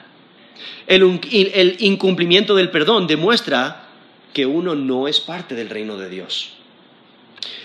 [0.88, 3.86] el incumplimiento del perdón demuestra
[4.32, 6.54] que uno no es parte del reino de Dios.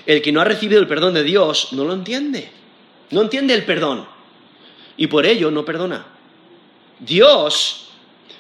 [0.06, 2.52] El que no ha recibido el perdón de Dios no lo entiende.
[3.10, 4.06] No entiende el perdón.
[4.98, 6.06] Y por ello no perdona.
[7.00, 7.89] Dios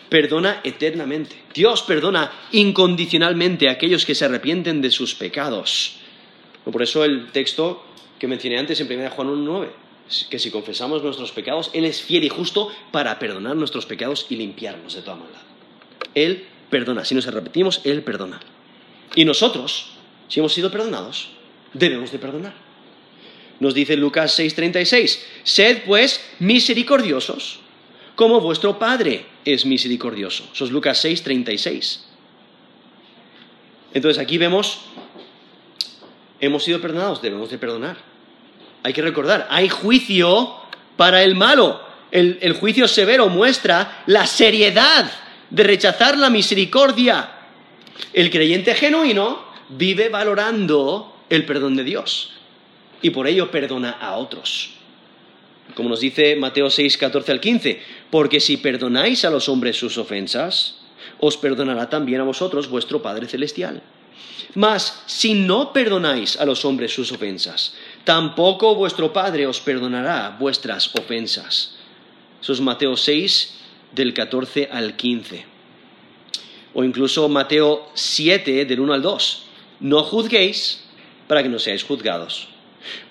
[0.10, 1.36] perdona eternamente.
[1.54, 5.98] Dios perdona incondicionalmente a aquellos que se arrepienten de sus pecados.
[6.66, 7.84] Por eso el texto
[8.20, 9.70] que mencioné antes en 1 Juan 1.9,
[10.30, 14.36] que si confesamos nuestros pecados, Él es fiel y justo para perdonar nuestros pecados y
[14.36, 15.42] limpiarnos de toda maldad.
[16.16, 17.06] Él perdona.
[17.06, 18.40] Si nos arrepentimos, Él perdona.
[19.16, 19.92] Y nosotros,
[20.28, 21.30] si hemos sido perdonados,
[21.74, 22.54] debemos de perdonar.
[23.60, 27.60] Nos dice Lucas 6:36, sed pues misericordiosos
[28.16, 30.50] como vuestro Padre es misericordioso.
[30.54, 32.06] Eso es Lucas 6, 36.
[33.94, 34.82] Entonces aquí vemos,
[36.40, 37.98] hemos sido perdonados, debemos de perdonar.
[38.84, 40.56] Hay que recordar, hay juicio
[40.96, 41.82] para el malo.
[42.12, 45.12] el, el juicio severo muestra la seriedad
[45.50, 47.32] de rechazar la misericordia.
[48.14, 52.32] El creyente genuino vive valorando el perdón de Dios
[53.02, 54.72] y por ello perdona a otros.
[55.76, 59.98] Como nos dice Mateo 6, 14 al 15, porque si perdonáis a los hombres sus
[59.98, 60.76] ofensas,
[61.20, 63.82] os perdonará también a vosotros vuestro Padre Celestial.
[64.56, 70.94] Mas si no perdonáis a los hombres sus ofensas, tampoco vuestro Padre os perdonará vuestras
[70.96, 71.76] ofensas.
[72.42, 73.60] Eso es Mateo 6,
[73.92, 75.46] del 14 al 15.
[76.74, 79.44] O incluso Mateo 7, del 1 al 2.
[79.82, 80.84] No juzguéis
[81.28, 82.48] para que no seáis juzgados.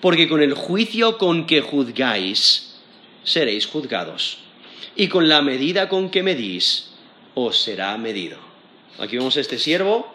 [0.01, 2.75] Porque con el juicio con que juzgáis,
[3.23, 4.39] seréis juzgados.
[4.95, 6.91] Y con la medida con que medís,
[7.35, 8.37] os será medido.
[8.99, 10.11] Aquí vemos a este siervo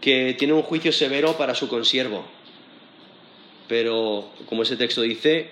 [0.00, 2.24] que tiene un juicio severo para su consiervo.
[3.68, 5.50] Pero, como ese texto dice,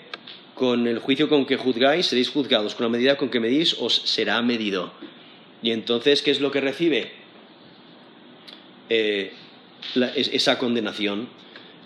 [0.55, 3.95] con el juicio con que juzgáis seréis juzgados, con la medida con que medís os
[4.05, 4.93] será medido.
[5.62, 7.12] Y entonces, ¿qué es lo que recibe?
[8.89, 9.33] Eh,
[10.16, 11.28] esa condenación.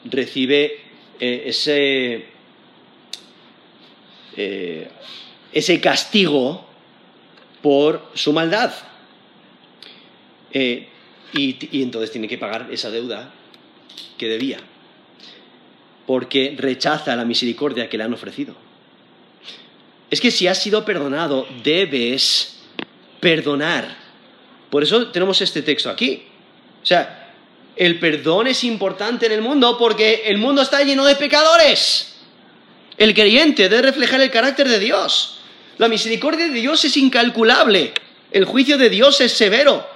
[0.05, 0.81] Recibe
[1.21, 2.27] eh, ese,
[4.37, 4.91] eh,
[5.53, 6.67] ese castigo
[7.63, 8.73] por su maldad.
[11.35, 13.33] Y, entonces tiene que pagar esa deuda
[14.17, 14.59] que debía,
[16.07, 18.55] porque rechaza la misericordia que le han ofrecido.
[20.11, 22.61] Es que si has sido perdonado, debes
[23.19, 23.97] perdonar.
[24.71, 26.23] Por eso tenemos este texto aquí.
[26.83, 27.24] O sea,
[27.77, 32.17] el perdón es importante en el mundo porque el mundo está lleno de pecadores.
[32.97, 35.39] El creyente debe reflejar el carácter de Dios.
[35.79, 37.93] La misericordia de Dios es incalculable.
[38.31, 39.87] El juicio de Dios es severo.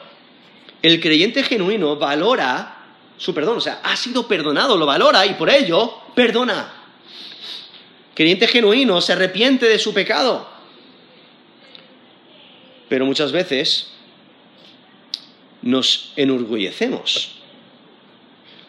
[0.83, 2.79] El creyente genuino valora
[3.17, 6.73] su perdón, o sea, ha sido perdonado, lo valora y por ello perdona.
[8.15, 10.49] creyente genuino se arrepiente de su pecado.
[12.89, 13.91] Pero muchas veces
[15.63, 17.38] nos enorgullecemos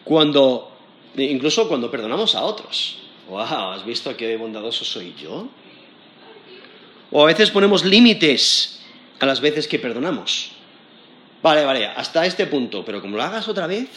[0.04, 0.72] cuando,
[1.16, 2.98] incluso cuando perdonamos a otros.
[3.28, 3.72] ¡Wow!
[3.72, 5.48] ¿Has visto qué bondadoso soy yo?
[7.10, 8.80] O a veces ponemos límites
[9.20, 10.52] a las veces que perdonamos.
[11.42, 13.88] Vale, vale, hasta este punto, pero como lo hagas otra vez.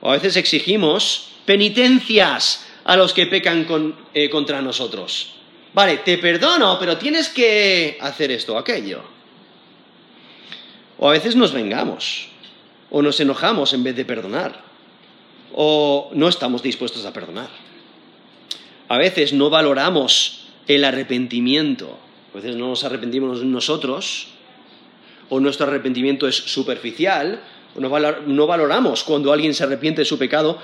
[0.00, 3.66] O a veces exigimos penitencias a los que pecan
[4.14, 5.34] eh, contra nosotros.
[5.74, 9.02] Vale, te perdono, pero tienes que hacer esto o aquello.
[10.98, 12.27] O a veces nos vengamos,
[12.90, 14.62] o nos enojamos en vez de perdonar,
[15.54, 17.48] o no estamos dispuestos a perdonar.
[18.88, 21.98] A veces no valoramos el arrepentimiento,
[22.32, 24.28] a veces no nos arrepentimos nosotros,
[25.28, 27.40] o nuestro arrepentimiento es superficial,
[27.76, 30.58] o no, valoramos cuando alguien se arrepiente de su pecado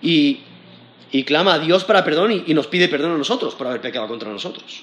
[0.00, 0.40] y,
[1.26, 4.30] clama a Dios para perdón y, nos pide perdón a nosotros por haber pecado contra
[4.30, 4.82] nosotros.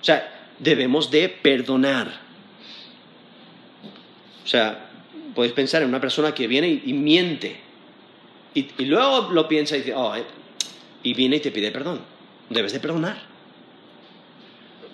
[0.00, 2.20] O sea, debemos de perdonar.
[4.44, 4.89] O sea,
[5.40, 7.58] podéis pensar en una persona que viene y, miente
[8.52, 10.24] y, luego lo piensa y dice, oh, eh",
[11.02, 12.00] y viene y te pide perdón.
[12.50, 13.30] Debes de perdonar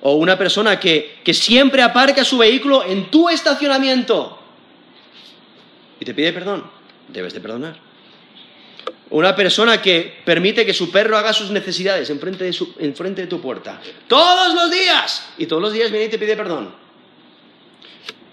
[0.02, 4.38] o una persona que, siempre aparca su vehículo en tu estacionamiento
[5.98, 6.62] y te pide perdón,
[7.08, 7.76] debes de perdonar.
[9.10, 13.40] Una persona que permite que su perro haga sus necesidades enfrente de, su, de tu
[13.40, 16.72] puerta todos los días y todos los días viene y te pide perdón.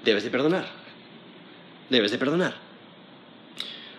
[0.05, 0.82] Debes de perdonar.
[1.89, 2.55] Debes de perdonar.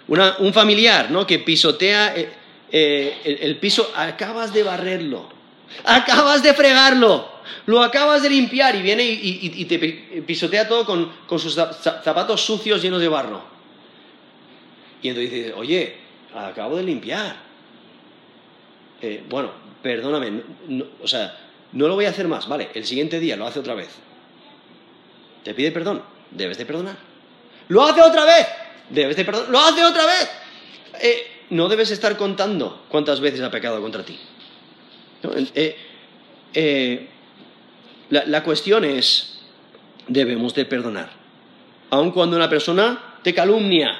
[0.06, 1.26] un familiar ¿no?
[1.26, 2.32] que pisotea eh,
[2.76, 5.28] eh, el piso, acabas de barrerlo,
[5.84, 7.28] acabas de fregarlo,
[7.66, 9.78] lo acabas de limpiar y viene y, te
[10.26, 13.44] pisotea todo con, sus zapatos sucios llenos de barro.
[15.02, 15.94] Y entonces dices, oye,
[16.34, 17.36] acabo de limpiar.
[19.00, 20.42] Eh, bueno, perdóname,
[21.00, 21.38] o sea,
[21.72, 23.90] no lo voy a hacer más, vale, el siguiente día lo hace otra vez.
[25.44, 26.96] Te pide perdón, debes de perdonar.
[27.68, 28.46] Lo hace otra vez,
[28.90, 29.50] debes de perdonar.
[29.50, 30.30] Lo hace otra vez.
[31.00, 34.18] Eh, no debes estar contando cuántas veces ha pecado contra ti.
[36.54, 37.08] Eh,
[38.10, 39.40] la, cuestión es,
[40.08, 41.10] debemos de perdonar.
[41.90, 43.96] Aun cuando una persona te calumnia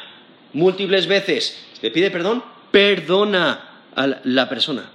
[0.53, 4.91] múltiples veces, te pide perdón, perdona a la persona.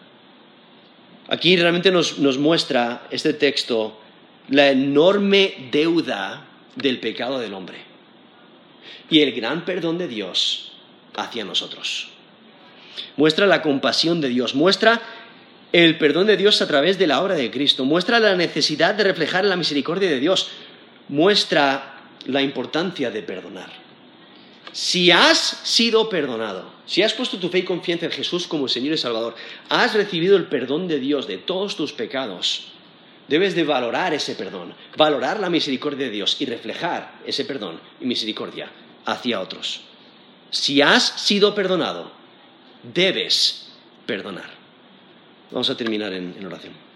[1.27, 3.99] Aquí realmente nos, muestra este texto
[4.49, 6.45] la enorme deuda
[6.75, 7.88] del pecado del hombre
[9.09, 10.71] y el gran perdón de Dios
[11.15, 12.09] hacia nosotros.
[13.17, 15.01] Muestra la compasión de Dios, muestra
[15.71, 19.03] el perdón de Dios a través de la obra de Cristo, muestra la necesidad de
[19.03, 20.49] reflejar la misericordia de Dios,
[21.07, 23.69] muestra la importancia de perdonar.
[24.71, 28.93] Si has sido perdonado, si has puesto tu fe y confianza en Jesús como Señor
[28.93, 29.35] y Salvador,
[29.69, 32.67] has recibido el perdón de Dios de todos tus pecados,
[33.29, 38.05] debes de valorar ese perdón, valorar la misericordia de Dios y reflejar ese perdón y
[38.05, 38.69] misericordia
[39.05, 39.81] hacia otros.
[40.49, 42.11] Si has sido perdonado,
[42.81, 43.71] debes
[44.05, 44.49] perdonar.
[45.51, 46.88] Vamos a terminar en, en oración.